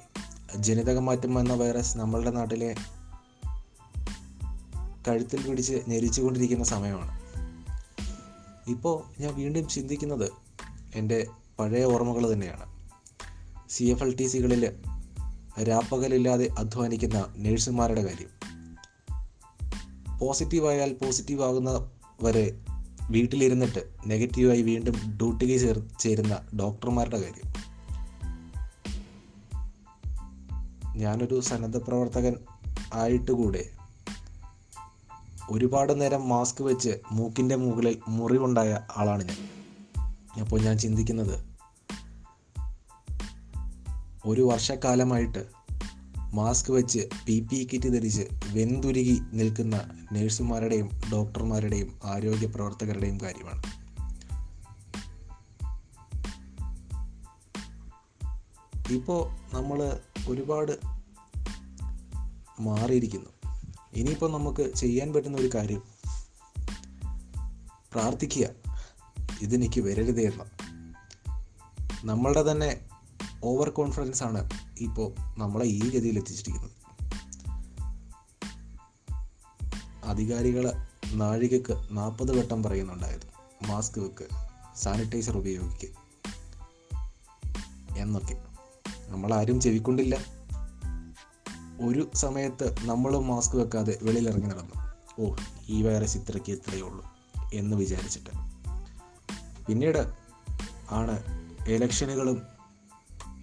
ജനിതക 0.58 0.98
മാറ്റം 0.98 1.39
എന്ന 1.39 1.53
വൈറസ് 1.53 1.98
നമ്മളുടെ 1.98 2.32
നാട്ടിലെ 2.32 2.75
കഴുത്തിൽ 5.08 5.50
പിടിച്ച് 5.50 5.82
ഞെരിച്ചുകൊണ്ടിരിക്കുന്ന 5.88 6.63
സമയമാണ്. 6.63 7.22
ഇപ്പോൾ 8.70 9.22
ഞാൻ 9.22 9.36
വീണ്ടും 9.36 9.68
ചിന്തിക്കുന്നത് 9.68 10.32
എന്റെ 10.96 11.27
പഴയ 11.60 11.84
ഓർമ്മകൾ 11.84 12.34
തന്നെയാണ്. 12.34 12.74
സി 13.70 13.84
എഫ് 13.84 14.03
എൽ 14.03 14.15
ടി 14.15 14.24
സികളിൽ 14.24 14.92
രാപ്പകലില്ലാതെ 15.62 16.50
അധ്വാനിക്കുന്ന 16.57 17.33
നഴ്സുമാരുടെ 17.38 18.01
കാര്യം. 18.01 18.53
പോസിറ്റീവായാൽ 20.19 20.93
പോസിറ്റീവ് 20.93 21.43
ആകുന്ന 21.43 21.91
വരെ 22.24 22.60
വീട്ടിലിരുന്നിട്ട് 23.10 23.88
നെഗറ്റീവായി 24.05 24.62
വീണ്ടും 24.62 24.93
ഡ്യൂട്ടിക്ക് 24.93 25.62
ചേർ 25.62 25.84
ചേരുന്ന 25.99 26.39
ഡോക്ടർമാരുടെ 26.60 27.21
കാര്യം. 27.21 27.54
ഞാനൊരു 30.95 31.39
സന്നദ്ധ 31.39 31.78
പ്രവർത്തകൻ 31.78 32.36
ആയിട്ട് 32.93 33.32
കൂടെ 33.32 33.69
ഒരുപാട് 35.49 36.01
നേരം 36.01 36.30
മാസ്ക് 36.30 36.63
വെച്ച് 36.63 36.99
മൂക്കിന്റെ 37.12 37.56
മുകളിൽ 37.56 37.99
മുറിവുണ്ടായ 38.08 38.80
ആളാണ് 38.97 39.23
ഞാൻ. 39.23 39.49
അപ്പോൾ 40.41 40.62
ഞാൻ 40.62 40.78
ചിന്തിക്കുന്നത് 40.78 41.53
ഒരു 44.25 44.41
വർഷക്കാലമായിട്ട് 44.41 45.45
മാസ്ക് 46.33 46.71
വെച്ച് 46.71 47.07
പി 47.25 47.39
പി 47.39 47.67
കിറ്റ് 47.73 47.93
ധരിച്ച് 47.93 48.21
വെന്തുരുകി 48.53 49.21
നിൽക്കുന്ന 49.33 49.81
നഴ്സുമാരുടെയും 50.12 50.89
ഡോക്ടർമാരുടെയും 51.12 51.99
ആരോഗ്യ 52.03 52.47
പ്രവർത്തകരുടെയും 52.47 53.21
കാര്യമാണ്. 53.21 53.62
ഇപ്പോൾ 58.93 59.55
നമ്മൾ 59.55 59.99
ഒരുപാട് 60.27 60.79
മാറിയിരിക്കുന്നു. 62.59 63.29
ഇനിയിപ്പോൾ 63.93 64.31
നമുക്ക് 64.31 64.75
ചെയ്യാൻ 64.75 65.13
പറ്റുന്ന 65.13 65.38
ഒരു 65.38 65.49
കാര്യം 65.55 65.81
പ്രാർത്ഥിക്കുക. 67.91 68.47
ഇതെനിക്ക് 69.41 69.81
വരരുതേ 69.81 70.23
എന്ന് 70.23 70.63
നമ്മളുടെ 72.05 72.51
തന്നെ 72.51 72.92
ഓവർ 73.43 73.69
കോൺഫിഡൻസ് 73.69 74.23
ആണ് 74.23 74.49
ഇപ്പോൾ 74.79 75.15
നമ്മളെ 75.38 75.65
ഈ 75.65 75.89
ഗതിയിൽ 75.89 76.17
എത്തിച്ചിരിക്കുന്നത്. 76.17 76.71
അധികാരികൾ 80.06 80.73
നാഴികക്ക് 81.13 81.88
നാൽപ്പത് 81.91 82.38
വട്ടം 82.38 82.63
പറയുന്നുണ്ടായിരുന്നു 82.63 83.34
മാസ്ക് 83.67 83.99
വെക്ക് 83.99 84.27
സാനിറ്റൈസർ 84.75 85.38
ഉപയോഗിക്കുക 85.38 85.89
എന്നൊക്കെ. 87.97 88.43
നമ്മളാരും 89.08 89.62
ചെവിക്കൊണ്ടില്ല. 89.62 90.17
ഒരു 91.82 92.12
സമയത്ത് 92.15 92.75
നമ്മളും 92.86 93.27
മാസ്ക് 93.27 93.56
വെക്കാതെ 93.56 93.99
വെളിയിലിറങ്ങി 94.01 94.47
നടന്നു. 94.47 94.75
ഓ 95.21 95.36
ഈ 95.67 95.82
വൈറസ് 95.82 96.17
ഇത്രയ്ക്ക് 96.17 96.51
ഇത്രയേ 96.51 96.82
ഉള്ളൂ 96.82 97.13
എന്ന് 97.53 97.77
വിചാരിച്ചിട്ട്. 97.77 98.29
പിന്നീട് 99.65 100.13
ആണ് 100.91 101.23
ഇലക്ഷനുകളും 101.67 102.53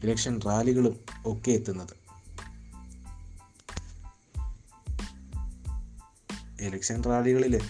ഇലക്ഷൻ 0.04 0.40
റാലികളും 0.40 1.00
ഒക്കെ 1.26 1.50
എത്തുന്നത്. 1.50 2.00
ഇലക്ഷൻ 6.60 7.02
റാലികളിൽ 7.02 7.60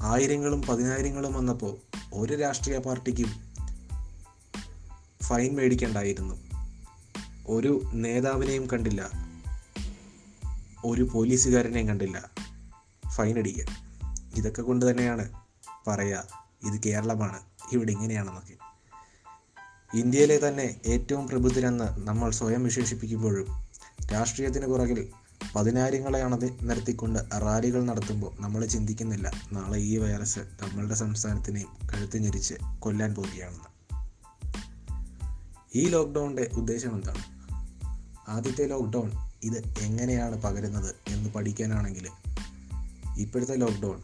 ആയിരങ്ങളും 0.00 0.62
പതിനായിരങ്ങളും 0.62 1.34
വന്നപ്പോൾ 1.34 1.76
ഒരു 2.12 2.34
രാഷ്ട്രീയ 2.34 2.78
പാർട്ടിക്കും 2.78 3.52
ഫൈൻ 5.22 5.54
മേടിക്കേണ്ടായിരുന്നു. 5.54 6.34
ഒരു 7.46 7.82
നേതാവിനെയും 7.92 8.66
കണ്ടില്ല. 8.66 9.10
ഒരു 10.84 11.02
പോലീസുകാരനെയും 11.02 11.88
കണ്ടില്ല. 11.88 12.30
ഫൈൻ 13.16 13.38
അടിക്കുക 13.38 13.64
ഇതൊക്കെ 14.36 14.62
കൊണ്ട് 14.62 14.90
തന്നെയാണ് 14.90 15.32
പറയുക 15.86 16.26
ഇത് 16.66 16.82
കേരളമാണ് 16.86 17.40
ഇവിടെ 17.72 17.92
ഇങ്ങനെയാണെന്നൊക്കെ. 17.92 18.61
ഇന്ത്യയിലെ 19.94 20.48
തന്നെ 20.48 20.80
ഏറ്റവും 20.86 21.28
പ്രബുദ്ധരെന്ന് 21.28 22.08
നമ്മൾ 22.08 22.30
സ്വയം 22.30 22.64
വിശേഷിപ്പിക്കുമ്പോഴും 22.64 23.46
രാഷ്ട്രീയത്തിന് 24.12 24.66
പുറകിൽ 24.66 25.08
പതിനായിരങ്ങളെ 25.56 26.22
അണതി 26.22 26.50
നിർത്തിക്കൊണ്ട് 26.62 27.18
റാലികൾ 27.42 27.84
നടത്തുമ്പോൾ 27.84 28.32
നമ്മൾ 28.40 28.66
ചിന്തിക്കുന്നില്ല 28.66 29.32
നാളെ 29.52 29.78
ഈ 29.78 29.98
വൈറസ് 29.98 30.38
നമ്മളുടെ 30.38 30.94
സംസ്ഥാനത്തിനെയും 30.94 31.68
കഴുത്ത് 31.94 32.18
ഞെരിച്ച് 32.18 32.54
കൊല്ലാൻ 32.78 33.14
പോവുകയാണെന്ന്. 33.14 33.64
ഈ 35.74 35.88
ലോക്ക്ഡൗണിന്റെ 35.88 36.50
ഉദ്ദേശം 36.52 36.94
എന്താണ്? 36.94 37.22
ആദ്യത്തെ 38.30 38.66
ലോക്ക്ഡൗൺ 38.66 39.10
ഇത് 39.42 39.74
എങ്ങനെയാണ് 39.80 40.42
പകരുന്നത് 40.42 40.94
എന്ന് 41.08 41.30
പഠിക്കാനാണെങ്കിൽ 41.30 42.08
ഇപ്പോഴത്തെ 43.18 43.56
ലോക്ക്ഡൗൺ 43.56 44.02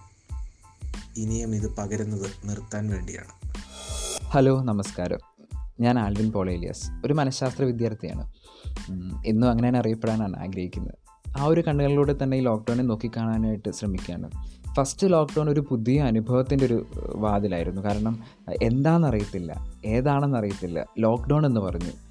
ഇനിയും 1.17 1.55
ഇത് 1.55 1.77
പകരുന്നത് 1.77 2.31
നിർത്താൻ 2.45 2.91
വേണ്ടിയാണ്. 2.91 3.31
ഹലോ 4.25 4.63
നമസ്കാരം. 4.63 5.38
ഞാൻ 5.81 5.99
ആൽവിൻ 5.99 6.33
പോളേലിയസ് 6.33 6.91
ഒരു 7.05 7.13
മനഃശാസ്ത്ര 7.13 7.65
വിദ്യാർത്ഥിയാണ്. 7.65 8.33
എന്നും 9.27 9.51
അങ്ങനെ 9.51 9.79
അറിയപ്പെടാനാണ് 9.79 10.37
ആഗ്രഹിക്കുന്നത്. 10.37 10.95
ആ 11.39 11.45
ഒരു 11.45 11.61
കണ്ണുകളിലൂടെ 11.61 12.15
തന്നെ 12.23 12.37
ഈ 12.37 12.41
ലോക്ക്ഡൗണിനെ 12.41 12.85
നോക്കിക്കാണാനായിട്ട് 12.85 13.71
ശ്രമിക്കുകയാണ്. 13.71 14.31
ഫസ്റ്റ് 14.75 15.13
ലോക്ക്ഡൗൺ 15.13 15.51
ഒരു 15.51 15.61
പുതിയ 15.61 16.03
അനുഭവത്തിന്റെ 16.03 16.67
ഒരു 16.67 16.87
വാതിലായിരുന്നു. 17.15 17.83
കാരണം 17.83 18.21
എന്താണെന്നറിയത്തില്ല 18.63 19.75
ഏതാണെന്നറിയത്തില്ല. 19.87 20.87
ലോക്ക്ഡൗൺ 20.99 21.47
എന്ന് 21.47 21.61
പറഞ്ഞു 21.61 22.08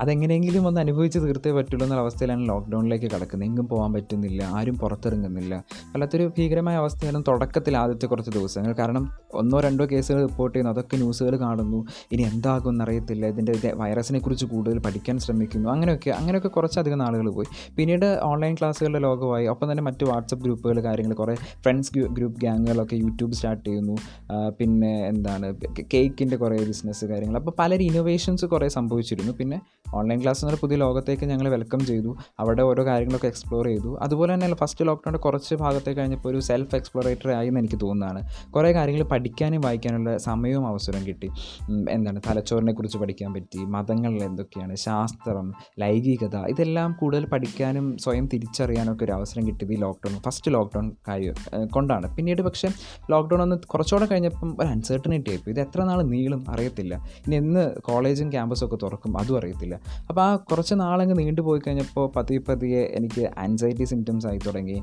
അതെങ്ങനെയെങ്കിലും 0.00 0.66
ഒന്ന് 0.68 0.80
അനുഭവിച്ച് 0.80 1.18
തീർത്തേ 1.18 1.52
പറ്റുള്ളൂ 1.52 1.84
എന്നുള്ള 1.84 2.02
അവസ്ഥയിലാണ് 2.02 2.48
ലോക്ക്ഡൗണിലേക്ക് 2.48 3.04
കിടക്കുന്നത്. 3.04 3.48
എങ്ങും 3.48 3.68
പോകാൻ 3.68 3.92
പറ്റുന്നില്ല 3.92 4.42
ആരും 4.42 4.78
പുറത്തിറങ്ങുന്നില്ല. 4.78 5.64
വല്ലാത്തൊരു 5.92 6.32
ഭീകരമായ 6.38 6.76
അവസ്ഥയാണ് 6.76 7.22
തുടക്കത്തിൽ 7.28 7.76
ആദ്യത്തെ 7.76 8.06
കുറച്ച് 8.06 8.30
ദിവസങ്ങൾ. 8.30 8.72
കാരണം 8.72 9.12
ഒന്നോ 9.34 9.60
രണ്ടോ 9.60 9.86
കേസുകൾ 9.92 10.20
റിപ്പോർട്ട് 10.28 10.54
ചെയ്യുന്നു 10.54 10.72
അതൊക്കെ 10.72 10.96
ന്യൂസുകൾ 10.96 11.36
കാണുന്നു. 11.36 11.86
ഇനി 12.12 12.22
എന്താകും 12.22 12.70
എന്നറിയത്തില്ല. 12.70 13.26
ഇതിന്റെ 13.26 13.52
ഇത് 13.52 13.74
വൈറസിനെ 13.74 14.18
കുറിച്ച് 14.18 14.46
കൂടുതൽ 14.46 14.78
പഠിക്കാൻ 14.78 15.18
ശ്രമിക്കുന്നു. 15.18 15.70
അങ്ങനെയൊക്കെ 15.70 16.10
അങ്ങനെയൊക്കെ 16.10 16.48
കുറച്ചധികം 16.48 16.98
നാളുകൾ 16.98 17.30
പോയി. 17.30 17.46
പിന്നീട് 17.76 18.20
ഓൺലൈൻ 18.22 18.54
ക്ലാസ്സുകളുടെ 18.54 18.98
ലോകമായി. 18.98 19.46
ഒപ്പം 19.46 19.72
തന്നെ 19.72 19.82
മറ്റ് 19.82 20.04
വാട്സപ്പ് 20.04 20.44
ഗ്രൂപ്പുകൾ 20.44 20.80
കാര്യങ്ങൾ 20.80 21.14
കുറേ 21.14 21.34
ഫ്രണ്ട്സ് 21.34 21.92
ഗ്രൂപ്പ് 21.98 22.40
ഗ്യാങ്ങുകളൊക്കെ 22.40 22.96
യൂട്യൂബ് 22.96 23.32
സ്റ്റാർട്ട് 23.32 23.66
ചെയ്യുന്നു. 23.68 23.96
പിന്നെ 24.58 25.08
എന്താണ് 25.08 25.54
കേക്കിന്റെ 25.94 26.36
കുറേ 26.36 26.56
ബിസിനസ് 26.64 27.04
കാര്യങ്ങൾ. 27.04 27.36
അപ്പോൾ 27.36 27.54
പല 27.58 27.74
ഇന്നോവേഷൻസ് 27.74 28.46
കുറേ 28.46 28.68
സംഭവിച്ചിരുന്നു. 28.68 29.32
പിന്നെ 29.32 29.60
ഓൺലൈൻ 29.94 30.22
ക്ലാസ് 30.22 30.44
എന്നൊരു 30.44 30.58
പുതിയ 30.62 30.76
ലോകത്തേക്ക് 30.76 31.26
ഞങ്ങൾ 31.26 31.48
വെൽക്കം 31.48 31.86
ചെയ്തു. 31.86 32.16
അവിടെ 32.40 32.62
ഓരോ 32.62 32.84
കാര്യങ്ങളൊക്കെ 32.84 33.26
എക്സ്പ്ലോർ 33.26 33.66
ചെയ്തു. 33.66 33.98
അതുപോലെ 34.02 34.34
തന്നെ 34.34 34.56
ഫസ്റ്റ് 34.56 34.86
ലോക്ക്ഡൗണിന്റെ 34.86 35.18
കുറച്ച് 35.18 35.54
ഭാഗത്തേക്ക് 35.54 36.00
കഴിഞ്ഞപ്പോൾ 36.00 36.28
ഒരു 36.28 36.40
സെൽഫ് 36.40 36.74
എക്സ്പ്ലോറേറ്റർ 36.76 37.30
ആയി 37.30 37.48
എന്ന് 37.48 37.60
എനിക്ക് 37.60 37.80
തോന്നുന്നതാണ്. 37.82 38.50
കുറേ 38.50 38.72
കാര്യങ്ങൾ 38.72 39.02
പഠിക്കാനും 39.02 39.60
വായിക്കാനുള്ള 39.60 40.18
സമയവും 40.18 40.66
അവസരവും 40.66 41.06
കിട്ടി. 41.06 41.30
എന്താണ് 41.90 42.20
തലച്ചോറിനെ 42.28 42.72
കുറിച്ച് 42.72 42.98
പഠിക്കാൻ 42.98 43.34
പറ്റി 43.34 43.58
മതങ്ങളിൽ 43.58 44.24
എന്തൊക്കെയാണ് 44.24 44.76
ശാസ്ത്രം 44.76 45.52
ലൈംഗികത 45.78 46.36
ഇതെല്ലാം 46.36 46.96
കൂടുതൽ 47.00 47.26
പഠിക്കാനും 47.26 47.98
സ്വയം 47.98 48.26
തിരിച്ചറിയാനൊക്കെ 48.26 49.04
ഒരു 49.04 49.12
അവസരം 49.12 49.46
കിട്ടിയത് 49.46 49.72
ഈ 49.72 49.76
ലോക്ക്ഡൗൺ 49.76 50.20
ഫസ്റ്റ് 50.20 50.50
ലോക്ക്ഡൗൺ 50.50 50.92
കാര്യം 51.08 51.34
കൊണ്ടാണ്. 51.66 52.16
പിന്നീട് 52.16 52.42
പക്ഷേ 52.42 52.68
ലോക്ക്ഡൗൺ 53.10 53.42
ഒന്ന് 53.42 53.56
കുറച്ചുകൂടെ 53.56 54.06
കഴിഞ്ഞപ്പം 54.06 54.56
ഒരു 54.60 54.68
അൺസർട്ടനിറ്റി 54.68 55.30
ആയിപ്പോയി 55.30 55.54
ഇത് 55.54 55.60
എത്ര 55.60 55.82
നാൾ 55.84 56.02
നീളും 56.02 56.44
അറിയത്തില്ല. 56.48 56.94
ഇനി 57.26 57.36
എന്ന് 57.36 57.80
കോളേജും 57.80 58.32
ക്യാമ്പസും 58.32 58.66
ഒക്കെ 58.66 58.76
തുറക്കും 58.82 59.18
അതും 59.18 59.38
അറിയത്തില്ല. 59.38 59.55
അപ്പോൾ 60.08 60.22
ആ 60.22 60.36
കുറച്ച് 60.36 60.74
നാളങ്ങ് 60.80 61.18
നീണ്ടു 61.18 61.40
പോയി 61.40 61.60
കഴിഞ്ഞപ്പോൾ 61.66 62.12
പതിയെ 62.16 62.38
പതിയെ 62.38 62.82
എനിക്ക് 62.82 63.30
ആൻസൈറ്റി 63.38 63.84
സിംറ്റംസ് 63.84 64.26
ആയി 64.26 64.38
തുടങ്ങി. 64.46 64.82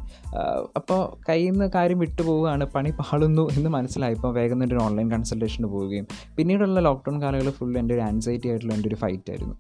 അപ്പോൾ 0.75 1.01
കയ്യിൽ 1.29 1.51
നിന്ന് 1.51 1.69
കാര്യം 1.75 1.99
വിട്ടു 1.99 2.21
പോവുകയാണ് 2.21 2.65
പണി 2.65 2.89
പാളുന്നു 2.89 3.49
എന്ന് 3.57 3.69
മനസ്സിലായപ്പോൾ 3.69 4.33
വേഗം 4.33 4.63
തന്നെ 4.63 4.75
ഒരു 4.75 4.83
ഓൺലൈൻ 4.83 5.11
കൺസൾട്ടേഷന് 5.11 5.67
പോവുകയും. 5.67 6.07
പിന്നീടുള്ള 6.37 6.79
ലോക്ക്ഡൗൺ 6.79 7.21
കാലങ്ങൾ 7.21 7.49
ഫുൾ 7.49 7.77
എന്റെ 7.77 7.95
ഒരു 7.95 8.01
ആൻസൈറ്റി 8.01 8.47
ആയിട്ടുള്ള 8.49 8.73
എന്റെ 8.73 8.89
ഒരു 8.89 8.95
ഫൈറ്റ് 8.95 9.31
ആയിരുന്നു. 9.31 9.55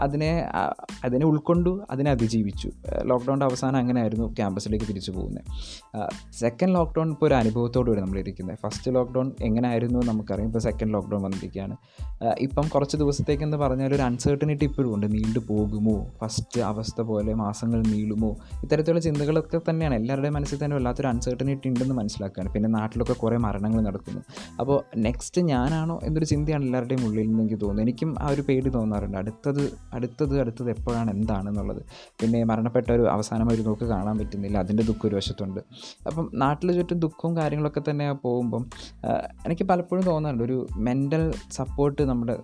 അതിനെ 0.00 0.46
അതിനെ 1.04 1.26
ഉൾക്കൊണ്ടു 1.26 1.82
അതിനെ 1.90 2.10
അതിജീവിച്ചു. 2.10 2.70
ലോക്ക്ഡൗണിന്റെ 3.04 3.46
അവസാനം 3.46 3.78
അങ്ങനെയായിരുന്നു 3.78 4.26
ക്യാമ്പസിലേക്ക് 4.36 4.84
തിരിച്ചു 4.84 5.10
പോകുന്നത് 5.10 5.44
സെക്കൻഡ് 6.40 6.74
ലോക്ക്ഡൗൺ 6.74 7.10
ഇപ്പോൾ 7.10 7.26
ഒരു 7.26 7.34
അനുഭവത്തോടുകൂടി 7.34 8.00
നമ്മളിരിക്കുന്നത് 8.00 8.58
ഫസ്റ്റ് 8.62 8.94
ലോക്ക്ഡൗൺ 8.94 9.32
എങ്ങനെയായിരുന്നു 9.40 10.00
നമുക്കറിയാം. 10.00 10.46
ഇപ്പോൾ 10.46 10.58
സെക്കൻഡ് 10.58 10.94
ലോക്ക്ഡൗൺ 10.94 11.22
വന്നിരിക്കുകയാണ്. 11.22 11.76
ഇപ്പം 12.38 12.68
കുറച്ച് 12.68 12.96
ദിവസത്തേക്കെന്ന് 12.96 13.56
പറഞ്ഞാൽ 13.56 13.94
ഒരു 13.94 14.02
അൺസർട്ടനിറ്റി 14.20 14.64
ഇപ്പോഴും 14.64 14.88
ഉണ്ട് 14.94 15.06
നീണ്ടു 15.12 15.40
പോകുമോ? 15.48 15.94
ഫസ്റ്റ് 16.20 16.60
അവസ്ഥ 16.60 17.00
പോലെ 17.10 17.32
മാസങ്ങൾ 17.34 17.80
നീളുമോ? 17.92 18.30
ഇത്തരത്തിലുള്ള 18.62 19.00
ചിന്തകളൊക്കെ 19.00 19.58
തന്നെയാണ് 19.68 19.94
എല്ലാവരുടെയും 19.94 20.34
മനസ്സിൽ 20.34 20.58
തന്നെ 20.64 20.74
വല്ലാത്തൊരു 20.76 21.08
അൺസർട്ടനിറ്റി 21.08 21.68
ഉണ്ടെന്ന് 21.68 21.94
മനസ്സിലാക്കുകയാണ് 21.94 22.50
പിന്നെ 22.54 22.68
നാട്ടിലൊക്കെ 22.70 23.12
കുറേ 23.12 23.36
മരണങ്ങൾ 23.36 23.80
നടക്കുന്നു. 23.80 24.20
അപ്പോൾ 24.60 24.78
നെക്സ്റ്റ് 24.96 25.42
ഞാനാണോ 25.42 25.96
എന്നൊരു 26.04 26.24
ചിന്തയാണ് 26.24 26.64
എല്ലാവരുടെയും 26.64 27.04
ഉള്ളിൽ 27.06 27.22
നിന്ന് 27.22 27.42
എനിക്ക് 27.42 27.60
തോന്നുന്നത്. 27.60 27.84
എനിക്കും 27.84 28.10
ആ 28.20 28.26
ഒരു 28.28 28.44
പേടി 28.48 28.68
തോന്നാറുണ്ട്. 28.68 29.18
അടുത്തത് 29.18 29.62
അടുത്തത് 29.94 30.40
അടുത്തത് 30.40 30.70
എപ്പോഴാണ് 30.70 31.10
എന്താണെന്നുള്ളത്. 31.10 31.82
പിന്നെ 32.20 32.44
മരണപ്പെട്ട 32.44 32.88
ഒരു 32.92 33.06
അവസാനം 33.14 33.48
ഒരു 33.54 33.62
നോക്ക് 33.62 33.84
കാണാൻ 33.84 34.18
പറ്റുന്നില്ല. 34.18 34.58
അതിന്റെ 34.58 34.82
ദുഃഖം 34.82 35.08
ഒരു 35.08 35.16
വശത്തുണ്ട്. 35.16 35.60
അപ്പം 36.06 36.30
നാട്ടിൽ 36.34 36.72
ചുറ്റും 36.72 37.00
ദുഃഖവും 37.06 37.36
കാര്യങ്ങളൊക്കെ 37.36 37.82
തന്നെ 37.90 38.12
പോകുമ്പം 38.26 38.64
എനിക്ക് 39.46 39.66
പലപ്പോഴും 39.72 40.04
തോന്നാറുണ്ട്. 40.04 40.44
ഒരു 40.44 40.58
മെന്റൽ 40.76 41.24
സപ്പോർട്ട് 41.52 42.02
നമ്മുടെ 42.02 42.36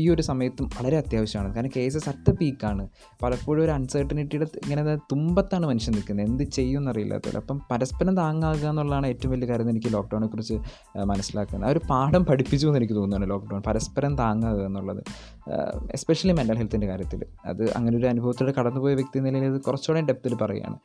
ഈ 0.00 0.06
ഒരു 0.14 0.22
സമയത്തും 0.30 0.66
വളരെ 0.76 0.96
അത്യാവശ്യമാണ്. 1.02 1.48
കാരണം 1.54 1.72
കേസസ് 1.76 2.08
അറ്റ 2.12 2.28
പീക്കാണ് 2.40 2.84
പലപ്പോഴും 3.22 3.62
ഒരു 3.64 3.72
അൺസർട്ടനിറ്റിയുടെ 3.76 4.46
ഇങ്ങനെ 4.64 4.82
തുമ്പത്താണ് 5.12 5.66
മനുഷ്യൻ 5.70 5.94
നിൽക്കുന്നത്. 5.98 6.26
എന്ത് 6.30 6.44
ചെയ്യും 6.58 6.80
എന്നറിയില്ലാത്തവർ 6.82 7.36
അപ്പം 7.42 7.58
പരസ്പരം 7.70 8.14
താങ്ങാകുക 8.16 8.68
എന്നുള്ളതാണ് 8.72 9.06
ഏറ്റവും 9.14 9.32
വലിയ 9.34 9.48
കാര്യം 9.50 9.70
എനിക്ക് 9.74 9.90
ലോക്ക്ഡൗണിനെ 9.96 10.30
കുറിച്ച് 10.34 10.56
മനസ്സിലാക്കുന്നത് 11.12 11.68
ആ 11.68 11.72
ഒരു 11.74 11.82
പാഠം 11.90 12.22
പഠിപ്പിച്ചു 12.30 12.66
എന്ന് 12.66 12.80
എനിക്ക് 12.80 12.94
തോന്നുന്നുണ്ട് 12.94 13.30
ലോക്ക്ഡൗൺ 13.34 13.62
പരസ്പരം 13.68 14.14
താങ്ങാകുക 14.22 14.64
എന്നുള്ളത്. 14.70 15.02
എസ്പെഷ്യലി 15.92 16.32
മെന്റൽ 16.36 16.56
ഹെൽത്തിന്റെ 16.56 16.86
കാര്യത്തിൽ 16.86 17.20
അത് 17.44 17.62
അങ്ങനെ 17.72 17.96
ഒരു 17.96 18.06
അനുഭവത്തിലൂടെ 18.06 18.54
കടന്നുപോയ 18.60 18.94
വ്യക്തി 18.94 19.18
എന്ന 19.18 19.30
നിലയിൽ 19.30 19.52
അത് 19.52 19.60
കുറച്ചുകൂടെ 19.60 20.00
ഡെപ്തിൽ 20.00 20.34
പറയുകയാണ്. 20.34 20.78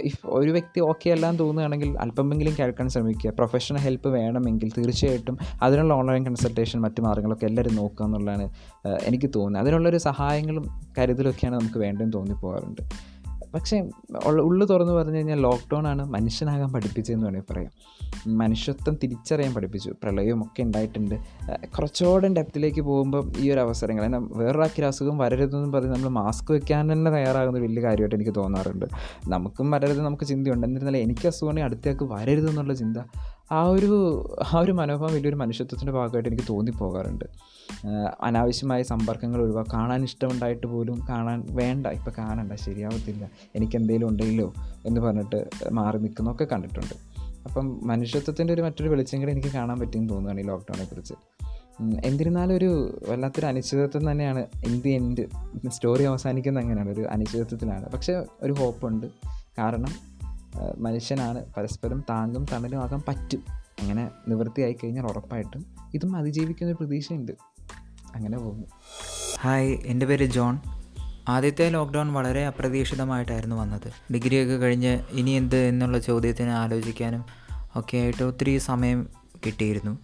ഇഫ് 0.00 0.26
ഒരു 0.26 0.50
വ്യക്തി 0.50 0.80
ഓക്കെ 0.80 1.10
അല്ലാന്ന് 1.10 1.38
തോന്നുകയാണെങ്കിൽ 1.38 1.98
അല്പമെങ്കിലും 1.98 2.54
കേൾക്കാൻ 2.58 2.88
ശ്രമിക്കുക. 2.88 3.30
പ്രൊഫഷണൽ 3.30 3.78
ഹെൽപ്പ് 3.78 4.08
വേണമെങ്കിൽ 4.08 4.70
തീർച്ചയായിട്ടും 4.78 5.38
അതിനുള്ള 5.62 5.94
ഓൺലൈൻ 5.94 6.24
കൺസൾട്ടേഷൻ 6.26 6.80
മറ്റു 6.80 7.02
മാർഗങ്ങളൊക്കെ 7.02 7.46
എല്ലാവരും 7.46 7.76
നോക്കുക 7.76 8.06
എന്നുള്ളതാണ് 8.06 8.46
എനിക്ക് 9.02 9.30
തോന്നുന്നത്. 9.36 9.62
അതിനുള്ളൊരു 9.62 9.96
സഹായങ്ങളും 9.96 10.64
കരുതലൊക്കെയാണ് 10.98 11.56
നമുക്ക് 11.60 11.78
വേണ്ടതെന്ന് 11.78 12.12
തോന്നിപ്പോകാറുണ്ട്. 12.12 12.82
പക്ഷേ 13.54 13.88
ഉള്ളു 14.24 14.66
തുറന്ന് 14.66 14.92
പറഞ്ഞു 14.92 15.16
കഴിഞ്ഞാൽ 15.16 15.40
ലോക്ക്ഡൗൺ 15.40 15.88
ആണ് 15.88 16.04
മനുഷ്യനാകാൻ 16.04 16.72
പഠിപ്പിച്ചതെന്ന് 16.72 17.26
വേണമെങ്കിൽ 17.26 17.52
പറയാം. 17.52 17.70
മനുഷ്യത്വം 18.38 18.98
തിരിച്ചറിയാൻ 19.02 19.54
പഠിപ്പിച്ചു. 19.54 19.90
പ്രളയമൊക്കെ 19.90 20.62
ഉണ്ടായിട്ടുണ്ട്. 20.62 21.14
കുറച്ചുകൂടെ 21.66 22.28
ഡെപ്തിലേക്ക് 22.28 22.80
പോകുമ്പോൾ 22.80 23.32
ഈ 23.38 23.50
ഒരു 23.50 23.60
അവസരങ്ങൾ 23.60 24.04
എന്നാൽ 24.04 24.20
വേറൊരാക്കിയ 24.20 24.84
അസുഖം 24.84 25.18
വരരുതെന്നും 25.18 25.72
പറഞ്ഞ് 25.72 25.94
നമ്മൾ 25.94 26.08
മാസ്ക് 26.08 26.52
വെക്കാൻ 26.52 26.92
തന്നെ 26.92 27.10
തയ്യാറാകുന്ന 27.10 27.58
വലിയ 27.58 27.82
കാര്യമായിട്ട് 27.82 28.14
എനിക്ക് 28.14 28.34
തോന്നാറുണ്ട്. 28.36 28.86
നമുക്കും 29.28 29.70
വരരുത് 29.70 30.02
നമുക്ക് 30.02 30.24
ചിന്തയുണ്ട്. 30.24 30.66
എന്നിരുന്നാലും 30.66 30.98
എനിക്ക് 30.98 31.26
അസുഖമാണെങ്കിൽ 31.26 31.64
അടുത്തേക്ക് 31.64 32.04
വരരുതെന്നുള്ള 32.04 32.74
ചിന്ത 32.74 32.96
ആ 33.52 33.62
ഒരു 33.62 34.22
ആ 34.54 34.58
ഒരു 34.58 34.72
മനോഭാവം 34.72 35.14
വലിയൊരു 35.14 35.36
മനുഷ്യത്വത്തിന്റെ 35.36 35.92
ഭാഗമായിട്ട് 35.92 36.28
എനിക്ക് 36.28 36.44
തോന്നിപ്പോകാറുണ്ട്. 36.48 37.24
അനാവശ്യമായ 38.20 38.82
സമ്പർക്കങ്ങൾ 38.82 39.42
ഒഴിവാക്കുക 39.42 39.72
കാണാൻ 39.72 40.04
ഇഷ്ടമുണ്ടായിട്ട് 40.04 40.66
പോലും 40.66 41.06
കാണാൻ 41.08 41.46
വേണ്ട. 41.50 41.86
ഇപ്പം 41.86 42.12
കാണണ്ട 42.18 42.52
ശരിയാവത്തില്ല. 42.52 43.30
എനിക്ക് 43.56 43.76
എന്തെങ്കിലും 43.76 44.08
ഉണ്ടെങ്കിലോ 44.08 44.52
എന്ന് 44.86 45.00
പറഞ്ഞിട്ട് 45.00 45.48
മാറി 45.72 45.98
നിൽക്കുന്നൊക്കെ 45.98 46.44
കണ്ടിട്ടുണ്ട്. 46.44 46.94
അപ്പം 47.20 47.80
മനുഷ്യത്വത്തിന്റെ 47.86 48.54
ഒരു 48.54 48.62
മറ്റൊരു 48.62 48.88
വെളിച്ചം 48.88 49.20
കൂടെ 49.20 49.32
എനിക്ക് 49.32 49.48
കാണാൻ 49.48 49.78
പറ്റിയെന്ന് 49.78 50.10
തോന്നുകയാണ് 50.10 50.40
ഈ 50.40 50.44
ലോക്ക്ഡൗണിനെ 50.44 50.86
കുറിച്ച്. 50.86 51.14
എന്നിരുന്നാലും 52.04 52.54
ഒരു 52.54 53.00
വല്ലാത്തൊരു 53.08 53.46
അനിശ്ചിതത്വം 53.46 54.10
തന്നെയാണ് 54.10 54.46
എന്ത് 54.66 54.88
എൻഡ് 54.88 55.26
സ്റ്റോറി 55.70 56.02
അവസാനിക്കുന്ന 56.02 56.60
അങ്ങനെയാണ്. 56.60 56.90
ഒരു 56.90 57.00
അനിശ്ചിതത്വത്തിലാണ്. 57.00 57.90
പക്ഷേ 57.90 58.24
ഒരു 58.42 58.52
ഹോപ്പുണ്ട് 58.52 59.06
കാരണം 59.58 60.15
മനുഷ്യനാണ്. 60.78 61.44
പരസ്പരം 61.56 62.04
താങ്കും 62.10 62.46
തണലും 62.52 62.82
ആകാൻ 62.82 63.02
പറ്റും. 63.08 63.44
അങ്ങനെ 63.80 64.10
നിവൃത്തിയായി 64.28 64.72
കഴിഞ്ഞാൽ 64.72 65.04
ഉറപ്പായിട്ടും 65.04 65.66
ഇതും 65.94 66.16
അതിജീവിക്കുന്ന 66.16 66.72
ഒരു 66.72 66.84
പ്രതീക്ഷയുണ്ട്. 66.84 67.32
അങ്ങനെ 68.14 68.38
പോകുന്നു. 68.38 68.66
ഹായ് 69.40 69.76
എന്റെ 69.84 70.06
പേര് 70.06 70.24
ജോൺ. 70.24 70.58
ആദ്യത്തെ 71.28 71.70
ലോക്ക്ഡൗൺ 71.70 72.12
വളരെ 72.12 72.46
അപ്രതീക്ഷിതമായിട്ടായിരുന്നു 72.46 73.56
വന്നത്. 73.56 74.12
ഡിഗ്രിയൊക്കെ 74.12 74.54
കഴിഞ്ഞ് 74.54 74.98
ഇനി 75.10 75.30
എന്ത് 75.30 75.56
എന്നുള്ള 75.56 75.98
ചോദ്യത്തിന് 75.98 76.48
ആലോചിക്കാനും 76.48 77.24
ഒക്കെ 77.76 77.96
ആയിട്ട് 77.96 78.22
ഒത്തിരി 78.22 78.58
സമയം 78.58 79.08
കിട്ടിയിരുന്നു. 79.46 79.98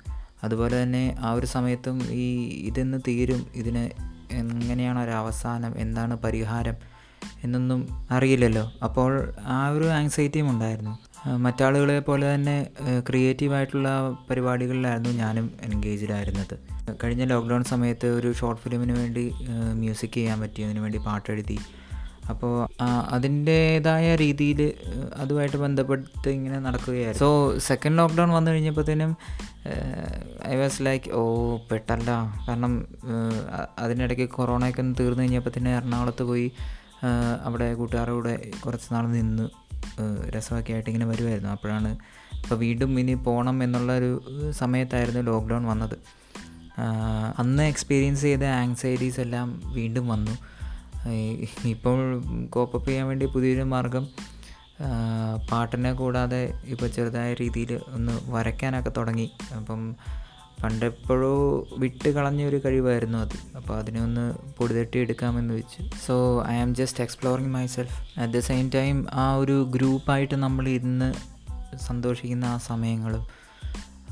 അതുപോലെ 0.45 0.83
തന്നെ 0.83 1.17
ആ 1.19 1.33
ഒരു 1.33 1.47
സമയത്തും 1.47 2.03
ഈ 2.11 2.49
ഇതെന്ന് 2.67 2.99
തീരും? 3.09 3.47
ഇതിന് 3.55 3.91
എങ്ങനെയാണ് 4.33 4.99
ഒരു 4.99 5.11
അവസാനം? 5.11 5.75
എന്താണ് 5.79 6.17
പരിഹാരം? 6.19 6.75
എന്നൊന്നും 7.45 7.81
അറിയില്ലല്ലോ. 8.11 8.73
അപ്പോൾ 8.85 9.35
ആ 9.47 9.69
ഒരു 9.69 9.85
ആങ്സൈറ്റിയും 9.85 10.51
ഉണ്ടായിരുന്നു. 10.51 10.95
മറ്റാളുകളെ 11.37 11.99
പോലെ 12.01 12.35
തന്നെ 12.35 12.57
ക്രിയേറ്റീവായിട്ടുള്ള 13.09 13.89
പരിപാടികളിലായിരുന്നു 14.31 15.11
ഞാനും 15.11 15.51
എൻഗേജ്ഡ് 15.63 16.13
ആയിരുന്നത് 16.13 16.57
കഴിഞ്ഞ 17.05 17.25
ലോക്ക്ഡൗൺ 17.25 17.65
സമയത്ത് 17.65 18.07
ഒരു 18.07 18.33
ഷോർട്ട് 18.33 18.63
ഫിലിമിന് 18.63 18.93
വേണ്ടി 18.99 19.33
മ്യൂസിക് 19.73 20.15
ചെയ്യാൻ 20.15 20.41
പറ്റി. 20.41 20.63
അതിനു 20.63 20.81
വേണ്ടി 20.81 20.99
പാട്ടെഴുതി. 20.99 21.59
അപ്പോൾ 22.31 22.69
അതിന്റേതായ 22.81 24.17
രീതിയിൽ 24.17 24.61
അതുമായിട്ട് 25.17 25.57
ബന്ധപ്പെട്ട് 25.57 26.29
ഇങ്ങനെ 26.29 26.59
നടക്കുകയായിരുന്നു. 26.59 27.19
സോ 27.19 27.59
സെക്കൻഡ് 27.59 27.99
ലോക്ക്ഡൗൺ 27.99 28.31
വന്നു 28.31 28.51
കഴിഞ്ഞപ്പോഴത്തേനും 28.51 29.17
ഐ 30.47 30.57
വാസ് 30.57 30.83
ലൈക്ക് 30.83 31.11
ഓ 31.13 31.25
പെട്ടല്ല 31.71 32.11
കാരണം 32.49 32.75
അതിനിടയ്ക്ക് 33.79 34.29
കൊറോണയൊക്കെ 34.29 34.81
ഒന്ന് 34.81 34.95
തീർന്നു 35.01 35.23
കഴിഞ്ഞപ്പോൾ 35.23 35.51
തന്നെ 35.59 35.77
എറണാകുളത്ത് 35.77 36.23
പോയി 36.23 36.53
അവിടെ 37.45 37.75
കൂട്ടുകാരുടെ 37.75 38.15
കൂടെ 38.15 38.51
കുറച്ച് 38.67 38.95
നാൾ 38.95 39.07
നിന്ന് 39.09 39.47
രസമൊക്കെ 40.31 40.73
ആയിട്ട് 40.73 40.91
ഇങ്ങനെ 40.91 41.07
വരുമായിരുന്നു 41.07 41.51
അപ്പോഴാണ് 41.51 41.99
ഇപ്പോൾ 42.37 42.55
വീണ്ടും 42.55 43.01
ഇനി 43.01 43.15
പോകണം 43.15 43.65
എന്നുള്ള 43.65 43.97
ഒരു 43.97 44.21
സമയത്തായിരുന്നു 44.51 45.21
ലോക്ക്ഡൗൺ 45.21 45.65
വന്നത്. 45.67 45.97
അന്ന് 47.39 47.63
എക്സ്പീരിയൻസ് 47.63 48.23
ചെയ്ത 48.23 48.45
ആങ്സൈറ്റീസ് 48.45 49.21
എല്ലാം 49.21 49.63
വീണ്ടും 49.75 50.09
വന്നു. 50.09 50.35
ഇപ്പോൾ 51.69 52.23
കോപ്പപ്പ് 52.51 52.89
ചെയ്യാൻ 52.89 53.07
വേണ്ടി 53.07 53.27
പുതിയൊരു 53.27 53.63
മാർഗം 53.63 54.09
പാട്ടിനെ 55.53 55.93
കൂടാതെ 55.93 56.63
ഇപ്പോൾ 56.65 56.87
ചെറുതായ 56.87 57.35
രീതിയിൽ 57.35 57.81
ഒന്ന് 57.95 58.31
വരയ്ക്കാനൊക്കെ 58.31 58.93
തുടങ്ങി. 58.97 59.31
അപ്പം 59.57 59.97
പണ്ടെപ്പോഴോ 60.65 61.67
വിട്ട് 61.79 62.09
കളഞ്ഞ 62.09 62.45
ഒരു 62.45 62.61
കഴിവായിരുന്നു 62.65 63.19
അത്. 63.19 63.57
അപ്പോൾ 63.57 63.79
അതിനെ 63.79 64.03
ഒന്ന് 64.03 64.35
പൊടിതട്ടി 64.59 64.99
എടുക്കാമെന്ന് 64.99 65.55
വെച്ച്. 65.55 65.91
So 66.07 66.45
I 66.47 66.55
am 66.55 66.75
just 66.75 67.03
exploring 67.03 67.55
myself 67.67 68.21
at 68.21 68.33
the 68.33 68.39
same 68.39 68.71
time 68.75 69.07
ആ 69.13 69.35
ഒരു 69.35 69.67
ഗ്രൂപ്പായിട്ട് 69.71 70.35
നമ്മൾ 70.35 70.69
ഇന്ന് 70.69 71.13
സന്തോഷിക്കുന്ന 71.77 72.45
ആ 72.45 72.57
സമയങ്ങളും 72.57 73.27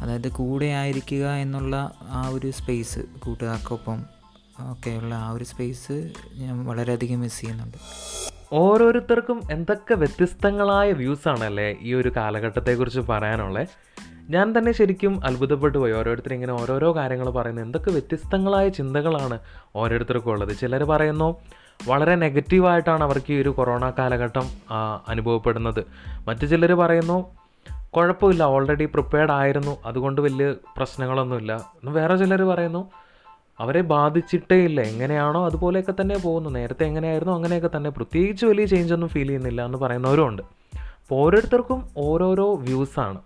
അതായത് 0.01 0.29
കൂടെ 0.29 0.67
ആയിരിക്കുക 0.67 1.31
എന്നുള്ള 1.31 1.93
ആ 2.03 2.29
ഒരു 2.29 2.51
സ്പേസ് 2.51 2.99
കൂട്ടുകാർക്കൊപ്പം 2.99 4.05
ഒക്കെയുള്ള 4.61 5.15
ആ 5.15 5.31
ഒരു 5.31 5.45
സ്പേസ് 5.45 6.13
ഞാൻ 6.35 6.65
വളരെയധികം 6.65 7.21
മിസ് 7.21 7.41
ചെയ്യുന്നുണ്ട്. 7.41 7.77
ഓരോരുത്തർക്കും 8.53 9.43
എന്തൊക്കെ 9.51 9.95
വ്യത്യസ്തങ്ങളായ 9.95 10.93
വ്യൂസാണല്ലേ 10.93 11.77
ഈ 11.83 11.95
ഒരു 11.95 12.13
കാലഘട്ടത്തെക്കുറിച്ച് 12.17 13.01
പറയാനുള്ളത് 13.01 13.69
ഞാൻ 14.31 14.59
തന്നെ 14.59 14.73
ശരിക്കും 14.73 15.21
അത്ഭുതപ്പെട്ടു 15.25 15.79
പോയി 15.79 15.93
ഓരോരുത്തർ 15.93 16.33
ഇങ്ങനെ 16.35 16.53
ഓരോരോ 16.53 16.97
കാര്യങ്ങൾ 16.97 17.31
പറയുന്നത്. 17.31 17.64
എന്തൊക്കെ 17.64 17.90
വ്യത്യസ്തങ്ങളായ 17.90 18.69
ചിന്തകളാണ് 18.69 19.38
ഓരോരുത്തർക്കും 19.77 20.31
ഉള്ളത്. 20.31 20.53
ചിലർ 20.57 20.85
പറയുന്നു 20.85 21.37
വളരെ 21.88 22.14
നെഗറ്റീവായിട്ടാണ് 22.14 23.05
അവർക്ക് 23.05 23.33
ഈ 23.33 23.43
ഒരു 23.43 23.49
കൊറോണ 23.49 23.93
കാലഘട്ടം 23.99 24.47
അനുഭവപ്പെടുന്നത്. 25.09 25.85
മറ്റു 26.29 26.47
ചിലർ 26.47 26.73
പറയുന്നു 26.73 27.19
കുഴപ്പമില്ല 27.97 28.43
ഓൾറെഡി 28.43 28.85
പ്രിപ്പയർഡ് 28.85 29.31
ആയിരുന്നു. 29.31 29.77
അതുകൊണ്ട് 29.85 30.21
വലിയ 30.21 30.53
പ്രശ്നങ്ങളൊന്നുമില്ല. 30.77 31.53
വേറെ 31.85 32.16
ചിലർ 32.16 32.43
പറയുന്നു 32.43 32.90
അവരെ 33.61 33.81
ബാധിച്ചിട്ടേ 33.81 34.57
ഇല്ല. 34.57 34.81
എങ്ങനെയാണോ 34.81 35.47
അതുപോലെയൊക്കെ 35.47 35.95
തന്നെ 36.01 36.19
പോകുന്നു. 36.19 36.51
നേരത്തെ 36.51 36.85
എങ്ങനെയായിരുന്നു 36.85 37.35
അങ്ങനെയൊക്കെ 37.35 37.71
തന്നെ. 37.77 37.90
പ്രത്യേകിച്ച് 37.90 38.47
വലിയ 38.47 38.66
ചേഞ്ച് 38.66 38.95
ഒന്നും 38.95 39.09
ഫീൽ 39.09 39.27
ചെയ്യുന്നില്ല 39.27 39.64
എന്ന് 39.64 39.79
പറയുന്നവരും 39.79 40.29
ഉണ്ട്. 40.29 40.43
അപ്പോൾ 40.73 41.14
ഓരോരുത്തർക്കും 41.14 41.85
ഓരോരോ 41.97 42.55
വ്യൂസാണ് 42.55 43.19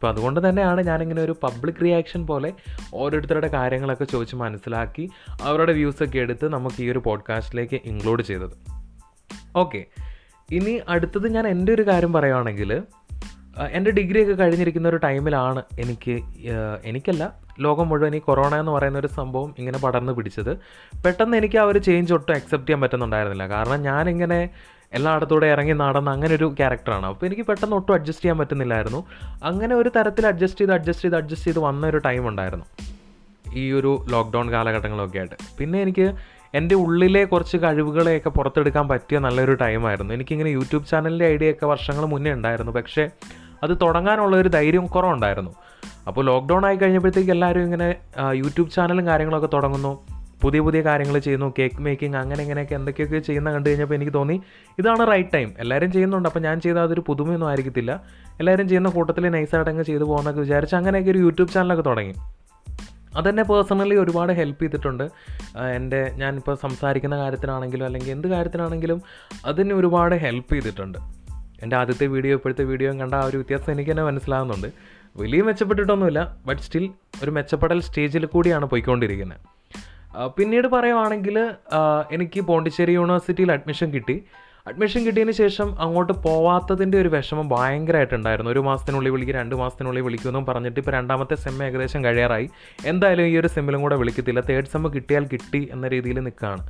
അപ്പോൾ 0.00 0.12
അതുകൊണ്ട് 0.12 0.48
തന്നെയാണ് 0.48 0.80
ഞാനിങ്ങനെ 0.86 1.22
ഒരു 1.22 1.36
പബ്ലിക് 1.42 1.80
റിയാക്ഷൻ 1.84 2.26
പോലെ 2.26 2.52
ഓരോരുത്തരുടെ 2.94 3.48
കാര്യങ്ങളൊക്കെ 3.48 4.04
ചോദിച്ച് 4.04 4.36
മനസ്സിലാക്കി 4.36 5.10
അവരുടെ 5.42 5.72
വ്യൂസൊക്കെ 5.72 6.18
എടുത്ത് 6.18 6.46
നമുക്ക് 6.52 6.82
ഈ 6.82 6.90
ഒരു 6.90 6.98
പോഡ്കാസ്റ്റിലേക്ക് 6.98 7.80
ഇൻക്ലൂഡ് 7.84 8.22
ചെയ്തത്. 8.22 8.54
ഓക്കെ 9.56 9.84
ഇനി 10.50 10.80
അടുത്തത് 10.88 11.34
ഞാൻ 11.34 11.48
എന്റെ 11.48 11.72
ഒരു 11.72 11.86
കാര്യം 11.86 12.12
പറയുകയാണെങ്കിൽ 12.12 12.82
എന്റെ 13.70 13.90
ഡിഗ്രി 13.90 14.22
ഒക്കെ 14.22 14.32
കഴിഞ്ഞിരിക്കുന്ന 14.32 14.88
ഒരു 14.88 14.96
ടൈമിലാണ് 14.96 15.62
എനിക്ക് 15.80 16.20
എനിക്കല്ല 16.84 17.32
ലോകം 17.60 17.88
മുഴുവൻ 17.88 18.16
ഈ 18.16 18.18
കൊറോണ 18.18 18.54
എന്ന് 18.54 18.72
പറയുന്ന 18.72 18.98
ഒരു 18.98 19.06
സംഭവം 19.06 19.54
ഇങ്ങനെ 19.58 19.78
പടർന്ന് 19.78 20.12
പിടിച്ചത്. 20.12 20.56
പെട്ടെന്ന് 21.04 21.36
എനിക്ക് 21.36 21.58
ആ 21.58 21.62
ഒരു 21.62 21.78
ചേഞ്ച് 21.78 22.14
ഒട്ടും 22.14 22.34
അക്സെപ്റ്റ് 22.34 22.66
ചെയ്യാൻ 22.66 22.80
പറ്റുന്നുണ്ടായിരുന്നില്ല. 22.80 23.48
കാരണം 23.48 23.82
ഞാനിങ്ങനെ 23.82 24.50
എല്ലായിടത്തൂടെ 24.92 25.46
ഇറങ്ങി 25.46 25.72
നടന്ന 25.72 26.10
അങ്ങനെ 26.10 26.34
ഒരു 26.34 26.54
ക്യാരക്ടറാണ്. 26.58 27.06
അപ്പോൾ 27.06 27.26
എനിക്ക് 27.26 27.42
പെട്ടെന്ന് 27.42 27.76
ഒട്ടും 27.76 27.92
അഡ്ജസ്റ്റ് 27.94 28.24
ചെയ്യാൻ 28.24 28.38
പറ്റുന്നില്ലായിരുന്നു. 28.38 29.04
അങ്ങനെ 29.42 29.74
ഒരു 29.74 29.88
തരത്തിൽ 29.88 30.26
അഡ്ജസ്റ്റ് 30.26 30.60
ചെയ്ത് 30.60 30.72
അഡ്ജസ്റ്റ് 30.72 31.04
ചെയ്ത് 31.04 31.16
അഡ്ജസ്റ്റ് 31.16 31.46
ചെയ്ത് 31.46 31.58
വന്ന 31.58 31.86
ഒരു 31.86 31.96
ടൈം 31.96 32.28
ഉണ്ടായിരുന്നു. 32.28 32.64
ഈ 33.54 33.72
ഒരു 33.72 34.06
ലോക്ക്ഡൗൺ 34.10 34.50
കാലഘട്ടങ്ങളൊക്കെ 34.50 35.18
ആയിട്ട്. 35.18 35.34
പിന്നെ 35.58 35.82
എനിക്ക് 35.82 36.14
എന്റെ 36.54 36.74
ഉള്ളിലെ 36.74 37.24
കുറച്ച് 37.24 37.56
കഴിവുകളെയൊക്കെ 37.56 38.28
പുറത്തെടുക്കാൻ 38.28 38.88
പറ്റിയ 38.88 39.18
നല്ലൊരു 39.18 39.52
ടൈമായിരുന്നു 39.52 40.14
എനിക്കിങ്ങനെ 40.14 40.50
യൂട്യൂബ് 40.50 40.86
ചാനലിന്റെ 40.86 41.26
ഐഡിയ 41.26 41.50
ഒക്കെ 41.50 41.66
വർഷങ്ങൾ 41.66 42.06
മുന്നേ 42.06 42.32
ഉണ്ടായിരുന്നു. 42.32 42.72
പക്ഷേ 42.72 43.08
അത് 43.62 43.78
തുടങ്ങാനുള്ള 43.82 44.36
ഒരു 44.36 44.48
ധൈര്യം 44.48 44.86
കുറവുണ്ടായിരുന്നു. 44.86 45.50
അപ്പോൾ 46.06 46.24
ലോക്ക്ഡൗൺ 46.24 46.66
ആയി 46.66 46.76
കഴിഞ്ഞപ്പോഴത്തേക്ക് 46.76 47.30
എല്ലാവരും 47.30 47.62
ഇങ്ങനെ 47.62 47.96
യൂട്യൂബ് 48.32 48.70
ചാനലും 48.70 49.06
കാര്യങ്ങളൊക്കെ 49.06 49.48
തുടങ്ങുന്നു. 49.54 50.19
പുതിയ 50.42 50.60
പുതിയ 50.60 50.80
കാര്യങ്ങൾ 50.80 51.18
ചെയ്യുന്നു 51.18 51.54
കേക്ക് 51.58 51.80
മേക്കിംഗ് 51.80 52.16
അങ്ങനെ 52.16 52.42
ഇങ്ങനെയൊക്കെ 52.42 52.74
എന്തൊക്കെയൊക്കെ 52.74 53.18
ചെയ്യുന്ന 53.18 53.52
കണ്ടു 53.52 53.68
കഴിഞ്ഞപ്പോൾ 53.68 53.94
എനിക്ക് 53.94 54.14
തോന്നി 54.14 54.42
ഇതാണ് 54.78 55.06
റൈറ്റ് 55.10 55.32
ടൈം 55.34 55.54
എല്ലാവരും 55.58 55.92
ചെയ്യുന്നുണ്ട്. 55.92 56.28
അപ്പോൾ 56.28 56.40
ഞാൻ 56.40 56.60
ചെയ്താൽ 56.60 56.82
അതൊരു 56.82 57.04
പുതുമയൊന്നും 57.06 57.48
ആയിരിക്കത്തില്ല. 57.48 58.02
എല്ലാവരും 58.40 58.68
ചെയ്യുന്ന 58.68 58.88
കൂട്ടത്തിൽ 58.88 59.28
നൈസായിട്ട് 59.28 59.70
അങ്ങ് 59.70 59.84
ചെയ്തു 59.84 60.04
പോകുന്നൊക്കെ 60.04 60.40
വിചാരിച്ച് 60.40 60.76
അങ്ങനെയൊക്കെ 60.76 61.10
ഒരു 61.10 61.18
യൂട്യൂബ് 61.18 61.52
ചാനലൊക്കെ 61.52 61.82
തുടങ്ങി. 61.82 62.14
അതെന്നെ 63.16 63.42
പേഴ്സണലി 63.42 63.94
ഒരുപാട് 63.94 64.32
ഹെൽപ്പ് 64.32 64.62
ചെയ്തിട്ടുണ്ട്. 64.62 65.10
എന്റെ 65.74 66.12
ഞാനിപ്പോൾ 66.16 66.54
സംസാരിക്കുന്ന 66.54 67.16
കാര്യത്തിനാണെങ്കിലും 67.18 67.86
അല്ലെങ്കിൽ 67.86 68.10
എന്ത് 68.10 68.28
കാര്യത്തിനാണെങ്കിലും 68.28 69.02
അതിനെ 69.44 69.74
ഒരുപാട് 69.74 70.14
ഹെൽപ്പ് 70.14 70.54
ചെയ്തിട്ടുണ്ട്. 70.54 70.98
എന്റെ 71.62 71.76
ആദ്യത്തെ 71.76 72.06
വീഡിയോ 72.06 72.34
ഇപ്പോഴത്തെ 72.36 72.64
വീഡിയോ 72.64 72.92
കണ്ട 72.92 73.14
ആ 73.14 73.24
ഒരു 73.24 73.36
വ്യത്യാസം 73.36 73.72
എനിക്ക് 73.72 73.90
തന്നെ 73.90 74.02
മനസ്സിലാകുന്നുണ്ട് 74.02 74.66
വലിയ 75.16 75.42
മെച്ചപ്പെട്ടിട്ടൊന്നുമില്ല. 75.42 76.36
ബട്ട് 76.46 76.62
സ്റ്റിൽ 76.62 76.90
ഒരു 77.22 77.30
മെച്ചപ്പെടൽ 77.30 77.80
സ്റ്റേജിൽ 77.80 78.26
കൂടിയാണ് 78.26 78.66
പോയിക്കൊണ്ടിരിക്കുന്നത്. 78.66 79.59
പിന്നീട് 80.36 80.68
പറയുവാണെങ്കിൽ 80.74 81.36
എനിക്ക് 82.16 82.40
പോണ്ടിച്ചേരി 82.50 82.92
യൂണിവേഴ്സിറ്റിയിൽ 82.98 83.52
അഡ്മിഷൻ 83.56 83.90
കിട്ടി. 83.96 84.16
അഡ്മിഷൻ 84.68 85.00
കിട്ടിയതിന് 85.06 85.34
ശേഷം 85.40 85.68
അങ്ങോട്ട് 85.84 86.14
പോവാത്തതിന്റെ 86.24 86.96
ഒരു 87.02 87.10
വിഷമം 87.14 87.46
ഭയങ്കരമായിട്ടുണ്ടായിരുന്നു 87.52 88.50
ഒരു 88.54 88.62
മാസത്തിനുള്ളിൽ 88.66 89.12
വിളിക്കും 89.14 89.36
രണ്ട് 89.38 89.54
മാസത്തിനുള്ളിൽ 89.60 90.04
വിളിക്കുമെന്നും 90.06 90.44
പറഞ്ഞിട്ട് 90.48 90.80
ഇപ്പോൾ 90.82 90.94
രണ്ടാമത്തെ 90.98 91.36
സെം 91.44 91.56
ഏകദേശം 91.66 92.00
കഴിയാറായി. 92.06 92.46
എന്തായാലും 92.92 93.28
ഈ 93.32 93.34
ഒരു 93.40 93.48
സെമ്മിലും 93.54 93.82
കൂടെ 93.84 93.96
വിളിക്കത്തില്ല. 94.02 94.42
തേർഡ് 94.50 94.70
സെമ്മ് 94.72 94.90
കിട്ടിയാൽ 94.96 95.26
കിട്ടി 95.32 95.62
എന്ന 95.76 95.88
രീതിയിൽ 95.94 96.20
നിൽക്കുകയാണ്. 96.26 96.62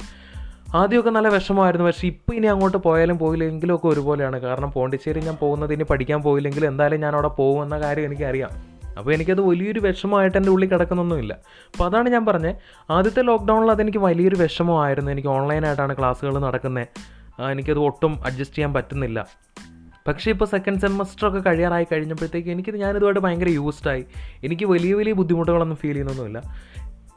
ആദ്യമൊക്കെ 0.81 1.12
നല്ല 1.16 1.29
വിഷമമായിരുന്നു. 1.37 1.87
പക്ഷേ 1.90 2.07
ഇപ്പോൾ 2.12 2.35
ഇനി 2.38 2.48
അങ്ങോട്ട് 2.55 2.79
പോയാലും 2.88 3.16
പോയില്ലെങ്കിലും 3.22 3.74
ഒക്കെ 3.76 3.88
ഒരുപോലെയാണ്. 3.94 4.38
കാരണം 4.46 4.70
പോണ്ടിച്ചേരി 4.76 5.22
ഞാൻ 5.29 5.38
പോകുന്നത് 5.44 5.72
ഇനി 5.76 5.87
പഠിക്കാൻ 5.92 6.20
പോയില്ലെങ്കിൽ 6.26 6.66
എന്തായാലും 6.72 7.00
ഞാൻ 7.07 7.14
അവിടെ 7.18 7.33
പോകുമെന്ന 7.40 7.79
കാര്യം 7.87 8.07
എനിക്കറിയാം. 8.11 8.53
അപ്പോൾ 9.01 9.15
എനിക്കത് 9.17 9.41
വലിയൊരു 9.41 9.81
വിഷമമായിട്ട് 9.81 10.37
എന്റെ 10.39 10.51
ഉള്ളിൽ 10.55 10.69
കിടക്കുന്നൊന്നുമില്ല. 10.73 11.33
അപ്പോൾ 11.73 11.85
അതാണ് 11.85 12.09
ഞാൻ 12.15 12.25
പറഞ്ഞത് 12.27 12.57
ആദ്യത്തെ 12.91 13.23
ലോക്ക്ഡൗണിൽ 13.23 13.71
അതെനിക്ക് 13.71 13.99
വലിയൊരു 13.99 14.37
വിഷമമായിരുന്നു. 14.43 15.11
എനിക്ക് 15.13 15.29
ഓൺലൈനായിട്ടാണ് 15.29 15.99
ക്ലാസ്സുകൾ 15.99 16.39
നടക്കുന്നത് 16.39 16.87
എനിക്കത് 17.51 17.79
ഒട്ടും 17.79 18.13
അഡ്ജസ്റ്റ് 18.27 18.57
ചെയ്യാൻ 18.57 18.73
പറ്റുന്നില്ല. 18.75 19.19
പക്ഷേ 20.09 20.31
ഇപ്പോൾ 20.31 20.45
സെക്കൻഡ് 20.45 20.81
സെമസ്റ്ററൊക്കെ 20.81 21.41
കഴിയാറായി 21.41 21.87
കഴിഞ്ഞപ്പോഴത്തേക്ക് 21.93 22.49
എനിക്കിത് 22.49 22.77
ഞാനിതുമായിട്ട് 22.77 23.21
ഭയങ്കര 23.21 23.49
യൂസ്ഡായി 23.49 24.05
എനിക്ക് 24.45 24.67
വലിയ 24.67 24.93
വലിയ 24.95 25.13
ബുദ്ധിമുട്ടുകളൊന്നും 25.13 25.79
ഫീൽ 25.83 25.93
ചെയ്യുന്നൊന്നുമില്ല. 25.93 26.41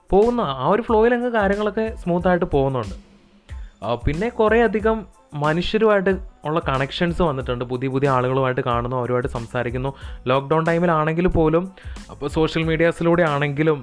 പോകുന്ന 0.10 0.41
ആ 0.41 0.67
ഒരു 0.67 0.82
ഫ്ലോയിൽ 0.82 1.13
അങ്ങ് 1.13 1.30
കാര്യങ്ങളൊക്കെ 1.30 1.86
സ്മൂത്തായിട്ട് 1.96 2.46
പോകുന്നുണ്ട്. 2.46 2.96
പിന്നെ 4.08 4.30
കുറേ 4.30 4.63
അധികം 4.63 4.98
മനുഷ്യരുമായിട്ട് 5.43 6.12
ഉള്ള 6.48 6.60
കണക്ഷൻസ് 6.67 7.22
വന്നിട്ടുണ്ട്. 7.22 7.63
പുതിയ 7.72 7.89
പുതിയ 7.93 8.10
ആളുകളുമായിട്ട് 8.10 8.63
കാണുന്നു 8.67 8.96
അവരുമായിട്ട് 9.02 9.30
സംസാരിക്കുന്നു. 9.36 9.89
ലോക്ക്ഡൗൺ 10.30 10.63
ടൈമിലാണെങ്കിൽ 10.69 11.28
പോലും 11.38 11.63
അപ്പോൾ 12.13 12.28
സോഷ്യൽ 12.38 12.63
മീഡിയാസിലൂടെ 12.69 13.24
ആണെങ്കിലും 13.24 13.78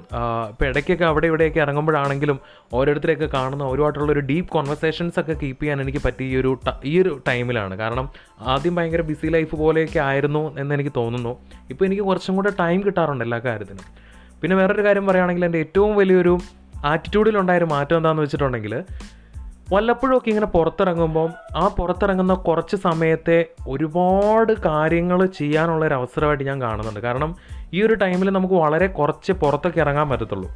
ഇപ്പോൾ 0.50 0.66
ഇടയ്ക്കൊക്കെ 0.70 1.06
അവിടെ 1.10 1.26
ഇവിടെയൊക്കെ 1.30 1.60
ഇറങ്ങുമ്പോഴാണെങ്കിലും 1.64 2.38
ഓരോരുത്തരെയൊക്കെ 2.78 3.28
കാണുന്നു. 3.36 3.64
അവരുമായിട്ടുള്ള 3.70 4.12
ഒരു 4.16 4.24
ഡീപ്പ് 4.30 4.50
കോൺവെർസേഷൻസ് 4.56 5.18
ഒക്കെ 5.22 5.36
കീപ്പ് 5.42 5.62
ചെയ്യാൻ 5.62 5.80
എനിക്ക് 5.84 6.02
പറ്റിയ 6.06 6.26
ഈ 6.32 6.36
ഒരു 6.42 6.52
ഈ 6.84 6.94
ഒരു 7.02 7.12
ടൈമിലാണ് 7.28 7.76
കാരണം 7.82 8.08
ആദ്യം 8.54 8.74
ഭയങ്കര 8.78 9.04
ബിസി 9.10 9.26
ലൈഫ് 9.36 9.56
പോലെയൊക്കെ 9.62 10.00
ആയിരുന്നു 10.10 10.44
എന്ന് 10.60 10.74
എനിക്ക് 10.78 10.92
തോന്നുന്നു. 11.00 11.34
ഇപ്പോൾ 11.72 11.84
എനിക്ക് 11.88 12.04
കുറച്ചും 12.10 12.36
കൂടെ 12.40 12.52
ടൈം 12.62 12.80
കിട്ടാറുണ്ട് 12.86 13.24
എല്ലാ 13.28 13.40
കാര്യത്തിനും. 13.48 13.86
പിന്നെ 14.42 14.56
വേറൊരു 14.60 14.82
കാര്യം 14.86 15.06
പറയുകയാണെങ്കിൽ 15.06 15.44
എന്റെ 15.44 15.58
ഏറ്റവും 15.64 15.94
വലിയൊരു 15.96 16.34
ആറ്റിറ്റ്യൂഡിലുണ്ടായൊരു 16.90 17.66
മാറ്റം 17.72 17.96
എന്താണെന്ന് 17.96 18.22
വെച്ചിട്ടുണ്ടെങ്കിൽ 18.26 18.74
വല്ലപ്പോഴും 19.72 20.16
ഒക്കെ 20.16 20.28
ഇങ്ങനെ 20.28 20.46
പുറത്തിറങ്ങുമ്പോൾ 20.46 21.30
ആ 21.56 21.68
പുറത്തിറങ്ങുന്ന 21.68 22.34
കുറച്ച് 22.34 22.76
സമയത്തെ 22.76 23.44
ഒരുപാട് 23.68 24.52
കാര്യങ്ങൾ 24.64 25.26
ചെയ്യാനുള്ള 25.26 25.84
ഒരു 25.84 25.94
അവസരമായിട്ട് 25.94 26.44
ഞാൻ 26.44 26.62
കാണുന്നുണ്ട്. 26.62 27.00
കാരണം 27.00 27.36
ഈ 27.72 27.82
ഒരു 27.82 27.94
ടൈമിൽ 27.94 28.30
നമുക്ക് 28.30 28.54
വളരെ 28.54 28.86
കുറച്ച് 28.86 29.32
പുറത്തൊക്കെ 29.32 29.80
ഇറങ്ങാൻ 29.80 30.08
പറ്റത്തുള്ളൂ. 30.08 30.50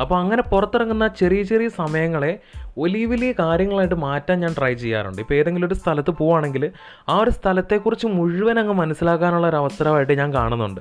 അപ്പോൾ 0.00 0.18
അങ്ങനെ 0.18 0.42
പുറത്തിറങ്ങുന്ന 0.42 1.08
ചെറിയ 1.08 1.42
ചെറിയ 1.42 1.68
സമയങ്ങളെ 1.68 2.38
വലിയ 2.78 3.06
വലിയ 3.06 3.32
കാര്യങ്ങളായിട്ട് 3.32 3.94
മാറ്റാൻ 3.94 4.40
ഞാൻ 4.40 4.54
ട്രൈ 4.58 4.74
ചെയ്യാറുണ്ട്. 4.74 5.22
ഇപ്പോൾ 5.22 5.34
ഏതെങ്കിലും 5.34 5.66
ഒരു 5.66 5.74
സ്ഥലത്ത് 5.74 6.10
പോവുകയാണെങ്കിൽ 6.10 6.70
ആ 7.08 7.18
ഒരു 7.18 7.30
സ്ഥലത്തെക്കുറിച്ച് 7.30 8.06
മുഴുവൻ 8.06 8.58
അങ്ങ് 8.58 8.72
മനസ്സിലാക്കാനുള്ള 8.72 9.46
ഒരു 9.46 9.56
അവസരമായിട്ട് 9.56 10.12
ഞാൻ 10.12 10.34
കാണുന്നുണ്ട്. 10.34 10.80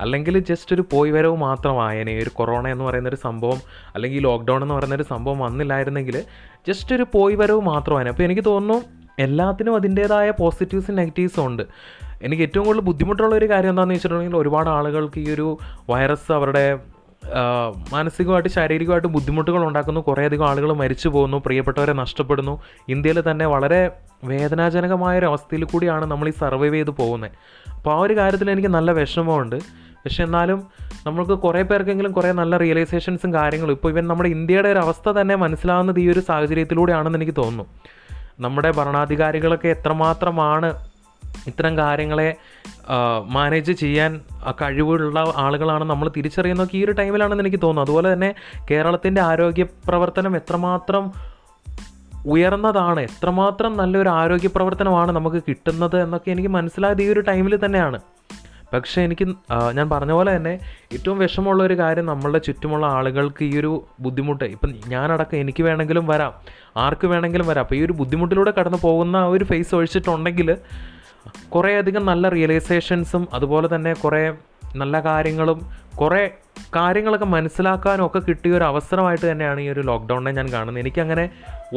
അല്ലെങ്കിൽ 0.00 0.38
ജസ്റ്റ് 0.38 0.74
ഒരു 0.74 0.84
പോയി 0.92 1.10
വരവ് 1.10 1.36
മാത്രമായേനെ 1.36 2.18
ഒരു 2.18 2.30
കൊറോണ 2.34 2.68
എന്ന് 2.68 2.84
പറയുന്ന 2.84 3.08
ഒരു 3.08 3.16
സംഭവം 3.16 3.60
അല്ലെങ്കിൽ 3.94 4.22
ലോക്ക്ഡൗൺ 4.22 4.62
എന്ന് 4.62 4.74
പറയുന്ന 4.74 4.94
ഒരു 4.94 5.02
സംഭവം 5.02 5.38
വന്നില്ലായിരുന്നെങ്കിൽ 5.38 6.24
ജസ്റ്റ് 6.68 6.94
ഒരു 6.94 7.06
പോയി 7.14 7.34
വരവ് 7.34 7.60
മാത്രമാണ് 7.60 8.08
അപ്പോൾ 8.08 8.22
എനിക്ക് 8.22 8.44
തോന്നുന്നു 8.46 9.02
എല്ലാത്തിനും 9.18 9.74
അതിന്റേതായ 9.76 10.30
പോസിറ്റീവ്സും 10.30 10.96
നെഗറ്റീവ്സും 10.96 11.46
ഉണ്ട്. 11.46 11.62
എനിക്ക് 12.22 12.42
ഏറ്റവും 12.42 12.66
കൂടുതൽ 12.66 12.82
ബുദ്ധിമുട്ടുള്ള 12.82 13.34
ഒരു 13.34 13.48
കാര്യം 13.48 13.70
എന്താണെന്ന് 13.70 13.94
വെച്ചിട്ടുണ്ടെങ്കിൽ 13.94 14.36
ഒരുപാട് 14.36 14.68
ആളുകൾക്ക് 14.68 15.20
ഈ 15.20 15.34
ഒരു 15.34 15.58
വൈറസ് 15.90 16.32
അവരുടെ 16.32 16.78
മാനസികമായിട്ട് 17.92 18.48
ശാരീരികമായിട്ട് 18.48 19.08
ബുദ്ധിമുട്ടുകൾ 19.08 19.64
ഉണ്ടാക്കുന്നു. 19.64 20.00
കുറേയധികം 20.00 20.48
ആളുകൾ 20.48 20.72
മരിച്ചു 20.72 21.08
പോകുന്നു 21.08 21.36
പ്രിയപ്പെട്ടവരെ 21.36 21.92
നഷ്ടപ്പെടുന്നു. 21.92 22.62
ഇന്ത്യയിൽ 22.88 23.30
തന്നെ 23.30 23.46
വളരെ 23.46 23.90
വേദനാജനകമായ 24.24 25.18
ഒരു 25.18 25.26
അവസ്ഥയിൽ 25.26 25.64
കൂടിയാണ് 25.64 26.04
നമ്മൾ 26.04 26.28
ഈ 26.28 26.30
സർവൈവ് 26.30 26.74
ചെയ്ത് 26.74 26.90
പോകുന്നത്. 26.90 27.30
അപ്പോൾ 27.82 27.94
ആ 27.94 28.00
ഒരു 28.00 28.16
കാര്യത്തിൽ 28.16 28.50
എനിക്ക് 28.50 28.68
നല്ല 28.68 28.90
വിഷമമുണ്ട്. 28.92 29.56
പക്ഷെ 30.04 30.24
എന്നാലും 30.24 30.58
നമ്മൾക്ക് 31.06 31.32
കുറേ 31.32 31.62
പേർക്കെങ്കിലും 31.62 32.12
കുറേ 32.12 32.32
നല്ല 32.32 32.56
റിയലൈസേഷൻസും 32.56 33.34
കാര്യങ്ങളും 33.34 33.72
ഇപ്പോൾ 33.72 33.88
ഇവൻ 33.88 34.08
നമ്മുടെ 34.08 34.28
ഇന്ത്യയുടെ 34.28 34.68
ഒരു 34.68 34.78
അവസ്ഥ 34.78 35.10
തന്നെ 35.10 35.34
മനസ്സിലാവുന്നത് 35.34 35.98
ഈ 36.00 36.08
ഒരു 36.08 36.20
സാഹചര്യത്തിലൂടെയാണെന്ന് 36.20 37.18
എനിക്ക് 37.18 37.32
തോന്നുന്നു. 37.38 37.64
നമ്മുടെ 38.40 38.70
ഭരണാധികാരികളൊക്കെ 38.70 39.68
എത്രമാത്രമാണ് 39.68 40.68
ഇത്തരം 41.46 41.78
കാര്യങ്ങളെ 41.78 42.36
മാനേജ് 43.28 43.72
ചെയ്യാൻ 43.72 44.20
കഴിവുള്ള 44.62 45.32
ആളുകളാണ് 45.36 45.84
നമ്മൾ 45.84 46.10
തിരിച്ചറിയുന്നതൊക്കെ 46.16 46.76
ഈ 46.76 46.84
ഒരു 46.84 46.92
ടൈമിലാണെന്ന് 46.92 47.42
എനിക്ക് 47.42 47.60
തോന്നുന്നു. 47.62 47.82
അതുപോലെ 47.82 48.12
തന്നെ 48.12 48.34
കേരളത്തിന്റെ 48.70 49.20
ആരോഗ്യ 49.20 49.62
പ്രവർത്തനം 49.62 50.36
എത്രമാത്രം 50.36 51.31
ഉയർന്നതാണ്. 52.26 53.00
എത്രമാത്രം 53.00 53.76
നല്ലൊരു 53.76 54.08
ആരോഗ്യ 54.08 54.50
പ്രവർത്തനമാണ് 54.56 55.12
നമുക്ക് 55.12 55.42
കിട്ടുന്നത് 55.48 55.96
എന്നൊക്കെ 56.02 56.30
എനിക്ക് 56.30 56.48
മനസ്സിലായത് 56.48 57.02
ഈ 57.02 57.08
ഒരു 57.12 57.20
ടൈമിൽ 57.20 57.56
തന്നെയാണ്. 57.64 58.00
പക്ഷേ 58.74 59.02
എനിക്ക് 59.06 59.24
ഞാൻ 59.76 59.90
പറഞ്ഞ 59.90 60.12
പോലെ 60.12 60.36
തന്നെ 60.36 60.52
ഏറ്റവും 60.92 61.18
വിഷമമുള്ള 61.18 61.62
ഒരു 61.64 61.74
കാര്യം 61.80 62.06
നമ്മളുടെ 62.06 62.38
ചുറ്റുമുള്ള 62.38 62.86
ആളുകൾക്ക് 62.86 63.42
ഈ 63.44 63.58
ഒരു 63.58 63.72
ബുദ്ധിമുട്ട് 64.00 64.44
ഇപ്പം 64.44 64.70
ഞാനടക്കം 64.88 65.38
എനിക്ക് 65.38 65.62
വേണമെങ്കിലും 65.62 66.06
വരാം 66.06 66.32
ആർക്ക് 66.76 67.06
വേണമെങ്കിലും 67.06 67.46
വരാം. 67.46 67.62
അപ്പോൾ 67.62 67.74
ഈ 67.74 67.82
ഒരു 67.84 67.92
ബുദ്ധിമുട്ടിലൂടെ 67.92 68.52
കടന്നു 68.58 68.78
പോകുന്ന 68.82 69.16
ആ 69.16 69.26
ഒരു 69.26 69.44
ഫേസ് 69.44 69.74
ഒഴിച്ചിട്ടുണ്ടെങ്കിൽ 69.74 70.56
കുറേയധികം 71.48 72.06
നല്ല 72.06 72.28
റിയലൈസേഷൻസും 72.28 73.28
അതുപോലെ 73.34 73.74
തന്നെ 73.74 73.92
കുറേ 73.92 74.22
നല്ല 74.80 74.94
കാര്യങ്ങളും 75.06 75.58
കുറേ 76.00 76.22
കാര്യങ്ങളൊക്കെ 76.76 77.26
മനസ്സിലാക്കാനും 77.26 78.04
ഒക്കെ 78.06 78.20
കിട്ടിയ 78.28 78.52
ഒരു 78.58 78.64
അവസരമായിട്ട് 78.64 79.26
തന്നെയാണ് 79.30 79.60
ഈ 79.60 79.68
ഒരു 79.68 79.80
ലോക്ക്ഡൗണിനെ 79.80 80.32
ഞാൻ 80.38 80.48
കാണുന്നത്. 80.52 80.80
എനിക്കങ്ങനെ 80.82 81.24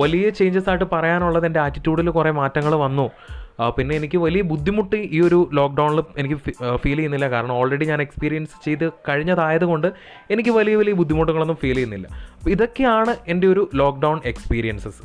വലിയ 0.01 0.29
ചേഞ്ചസ് 0.29 0.69
ആയിട്ട് 0.69 0.88
പറയാനുള്ളത് 0.93 1.45
എന്റെ 1.45 1.60
ആറ്റിറ്റ്യൂഡിൽ 1.60 2.10
കുറേ 2.10 2.31
മാറ്റങ്ങൾ 2.41 2.75
വന്നു. 2.86 3.08
പിന്നെ 3.77 3.93
എനിക്ക് 3.95 4.17
വലിയ 4.17 4.41
ബുദ്ധിമുട്ട് 4.51 4.95
ഈ 4.95 5.19
ഒരു 5.27 5.38
ലോക്ക്ഡൗണിൽ 5.53 5.99
എനിക്ക് 6.21 6.38
ഫീൽ 6.84 6.95
ചെയ്യുന്നില്ല. 6.95 7.27
കാരണം 7.34 7.53
ഓൾറെഡി 7.60 7.86
ഞാൻ 7.91 8.01
എക്സ്പീരിയൻസ് 8.05 8.65
ചെയ്ത് 8.65 8.86
കഴിഞ്ഞതായതുകൊണ്ട് 9.10 9.88
എനിക്ക് 10.36 10.49
വലിയ 10.49 10.75
വലിയ 10.75 10.93
ബുദ്ധിമുട്ടുകളൊന്നും 11.01 11.60
ഫീൽ 11.62 11.75
ചെയ്യുന്നില്ല. 11.75 12.08
അപ്പോൾ 12.38 12.49
ഇതൊക്കെയാണ് 12.49 13.15
എന്റെ 13.27 13.47
ഒരു 13.47 13.63
ലോക്ക്ഡൗൺ 13.81 14.19
എക്സ്പീരിയൻസസ് 14.25 15.01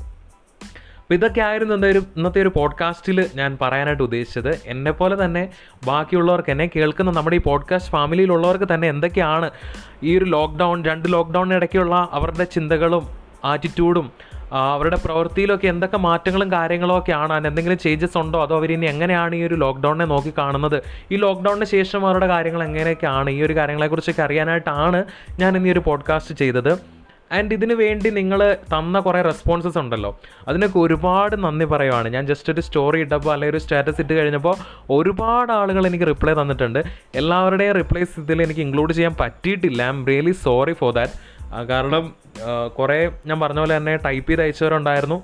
അപ്പോൾ 1.10 1.18
ഇതൊക്കെ 1.18 1.40
ആയിരുന്നു 1.40 1.74
എന്തായാലും 1.74 2.06
ഇന്നത്തെ 2.16 2.42
ഒരു 2.42 2.52
പോഡ്കാസ്റ്റിൽ 2.56 3.28
ഞാൻ 3.34 3.58
പറയാനായിട്ട് 3.60 4.02
ഉദ്ദേശിച്ചത്. 4.02 4.60
എന്നെ 4.66 4.90
പോലെ 4.90 5.24
തന്നെ 5.24 5.48
ബാക്കിയുള്ളവർക്ക് 5.86 6.50
എന്നെ 6.50 6.70
കേൾക്കുന്ന 6.76 7.10
നമ്മുടെ 7.10 7.36
ഈ 7.36 7.40
പോഡ്കാസ്റ്റ് 7.40 7.92
ഫാമിലിയിലുള്ളവർക്ക് 7.92 8.74
തന്നെ 8.74 8.88
എന്തൊക്കെയാണ് 8.88 9.50
ഈ 10.02 10.18
ഒരു 10.18 10.24
ലോക്ക്ഡൗൺ 10.24 10.84
രണ്ട് 10.84 11.12
ലോക്ക്ഡൗണിന് 11.12 11.54
ഇടയ്ക്കുള്ള 11.54 12.08
അവരുടെ 12.12 12.44
ചിന്തകളും 12.44 13.08
ആറ്റിറ്റ്യൂഡും 13.44 14.10
അവരുടെ 14.52 14.96
പ്രവൃത്തിയിലൊക്കെ 15.04 15.66
എന്തൊക്കെ 15.66 15.96
മാറ്റങ്ങളും 15.96 16.52
കാര്യങ്ങളും 16.52 16.98
ഒക്കെ 16.98 17.12
ആണ് 17.12 17.46
എന്തെങ്കിലും 17.46 17.78
ചേഞ്ചസ് 17.78 18.18
ഉണ്ടോ? 18.18 18.42
അതോ 18.42 18.56
അവരിനി 18.56 18.86
എങ്ങനെയാണ് 18.86 19.34
ഈ 19.34 19.42
ഒരു 19.42 19.54
ലോക്ക്ഡൗണിനെ 19.54 20.04
നോക്കി 20.04 20.32
കാണുന്നത്? 20.38 20.82
ഈ 21.12 21.16
ലോക്ക്ഡൗണിന് 21.16 21.64
ശേഷം 21.64 22.06
അവരുടെ 22.06 22.26
കാര്യങ്ങൾ 22.26 22.62
എങ്ങനെയൊക്കെയാണ്? 22.62 23.30
ഈ 23.30 23.42
ഒരു 23.42 23.56
കാര്യങ്ങളെക്കുറിച്ചൊക്കെ 23.56 24.22
അറിയാനായിട്ടാണ് 24.22 25.04
ഞാൻ 25.38 25.56
ഇന്ന് 25.56 25.70
ഒരു 25.70 25.82
പോഡ്കാസ്റ്റ് 25.86 26.34
ചെയ്തത്. 26.34 26.99
ആൻഡ് 27.36 27.54
ഇതിന് 27.56 27.74
വേണ്ടി 27.80 28.08
നിങ്ങൾ 28.18 28.40
തന്ന 28.74 29.00
കുറേ 29.06 29.20
റെസ്പോൺസസ് 29.30 29.78
ഉണ്ടല്ലോ. 29.82 30.10
അതിനൊക്കെ 30.48 30.78
ഒരുപാട് 30.84 31.34
നന്ദി 31.44 31.66
പറയുവാണ്. 31.72 32.08
ഞാൻ 32.16 32.24
ജസ്റ്റ് 32.30 32.52
ഒരു 32.54 32.62
സ്റ്റോറി 32.68 33.00
ഇട്ടപ്പോൾ 33.04 33.32
അല്ലെങ്കിൽ 33.34 33.56
ഒരു 33.56 33.62
സ്റ്റാറ്റസ് 33.64 34.00
ഇട്ട് 34.04 34.14
കഴിഞ്ഞപ്പോൾ 34.20 34.56
ഒരുപാട് 34.98 35.52
ആളുകൾ 35.58 35.82
എനിക്ക് 35.90 36.08
റിപ്ലൈ 36.12 36.34
തന്നിട്ടുണ്ട്. 36.40 36.80
എല്ലാവരുടെയും 37.22 37.74
റിപ്ലൈസ് 37.80 38.14
ഇതിൽ 38.24 38.42
എനിക്ക് 38.46 38.64
ഇൻക്ലൂഡ് 38.66 38.92
ചെയ്യാൻ 38.98 39.16
പറ്റിയിട്ടില്ല. 39.24 39.80
I'm 39.96 40.00
really 40.12 40.34
sorry 40.46 40.74
for 40.80 40.92
that 41.00 41.66
കാരണം 41.72 42.04
കുറേ 42.78 42.98
ഞാൻ 43.28 43.38
പറഞ്ഞ 43.44 43.60
പോലെ 43.62 43.74
തന്നെ 43.76 43.94
ടൈപ്പ് 44.06 44.28
ചെയ്ത് 44.30 44.42
അയച്ചവരുണ്ടായിരുന്നു. 44.46 45.20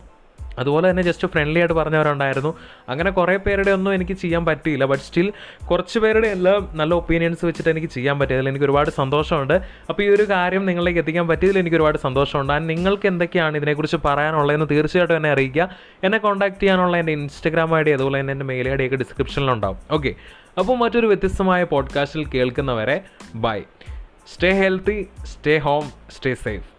അതുപോലെ 0.58 0.90
തന്നെ 0.90 1.02
ജസ്റ്റ് 1.02 1.28
ഫ്രണ്ട്ലി 1.28 1.58
ആയിട്ട് 1.58 1.74
പറഞ്ഞവരുണ്ടായിരുന്നു. 1.74 2.54
അങ്ങനെ 2.88 3.10
കുറേ 3.10 3.36
പേരുടെ 3.36 3.70
ഒന്നും 3.70 3.94
എനിക്ക് 3.94 4.12
ചെയ്യാൻ 4.12 4.44
പറ്റിയില്ല. 4.44 4.84
ബട്ട് 4.84 5.02
സ്റ്റിൽ 5.02 5.32
കുറച്ച് 5.70 5.98
പേരുടെ 5.98 6.28
എല്ലാം 6.28 6.68
നല്ല 6.74 6.94
ഒപ്പീനിയൻസ് 6.94 7.44
വെച്ചിട്ട് 7.44 7.70
എനിക്ക് 7.70 7.86
ചെയ്യാൻ 7.86 8.18
പറ്റിയതിൽ 8.18 8.48
എനിക്ക് 8.48 8.64
ഒരുപാട് 8.64 8.90
സന്തോഷമുണ്ട്. 8.90 9.54
അപ്പോൾ 9.88 10.02
ഈ 10.02 10.08
ഒരു 10.08 10.22
കാര്യം 10.22 10.66
നിങ്ങളിലേക്ക് 10.66 10.98
എത്തിക്കാൻ 10.98 11.28
പറ്റിയതിൽ 11.28 11.58
എനിക്ക് 11.58 11.76
ഒരുപാട് 11.76 11.98
സന്തോഷമുണ്ട്. 11.98 12.52
ആൻഡ് 12.52 12.68
നിങ്ങൾക്ക് 12.68 13.06
എന്തൊക്കെയാണ് 13.06 13.56
ഇതിനെക്കുറിച്ച് 13.56 13.96
പറയാനുള്ളതെന്ന് 14.04 14.66
തീർച്ചയായിട്ടും 14.70 15.16
എന്നെ 15.16 15.30
അറിയിക്കുക. 15.30 15.68
എന്നെ 16.02 16.18
കോൺടാക്ട് 16.18 16.60
ചെയ്യാനുള്ള 16.60 16.96
എന്റെ 16.96 17.12
ഇൻസ്റ്റഗ്രാം 17.12 17.78
ഐ 17.78 17.82
ഡി 17.82 17.90
അതുപോലെ 17.90 18.20
തന്നെ 18.20 18.32
എന്റെ 18.32 18.44
മെയിൽ 18.44 18.68
ഐ 18.68 18.74
ഡി 18.74 18.86
ഒക്കെ 18.86 18.96
ഡിസ്ക്രിപ്ഷനിലുണ്ടാവും 18.96 19.78
ഓക്കെ 19.90 20.14
അപ്പോൾ 20.58 20.76
മറ്റൊരു 20.76 21.06
വ്യത്യസ്തമായ 21.06 21.64
പോഡ്കാസ്റ്റിൽ 21.64 22.26
കേൾക്കുന്നവരെ 22.26 23.02
bye 23.34 23.60
stay 24.34 24.50
healthy 24.60 25.06
stay 25.24 25.58
home 25.58 25.84
stay 26.10 26.34
safe 26.34 26.75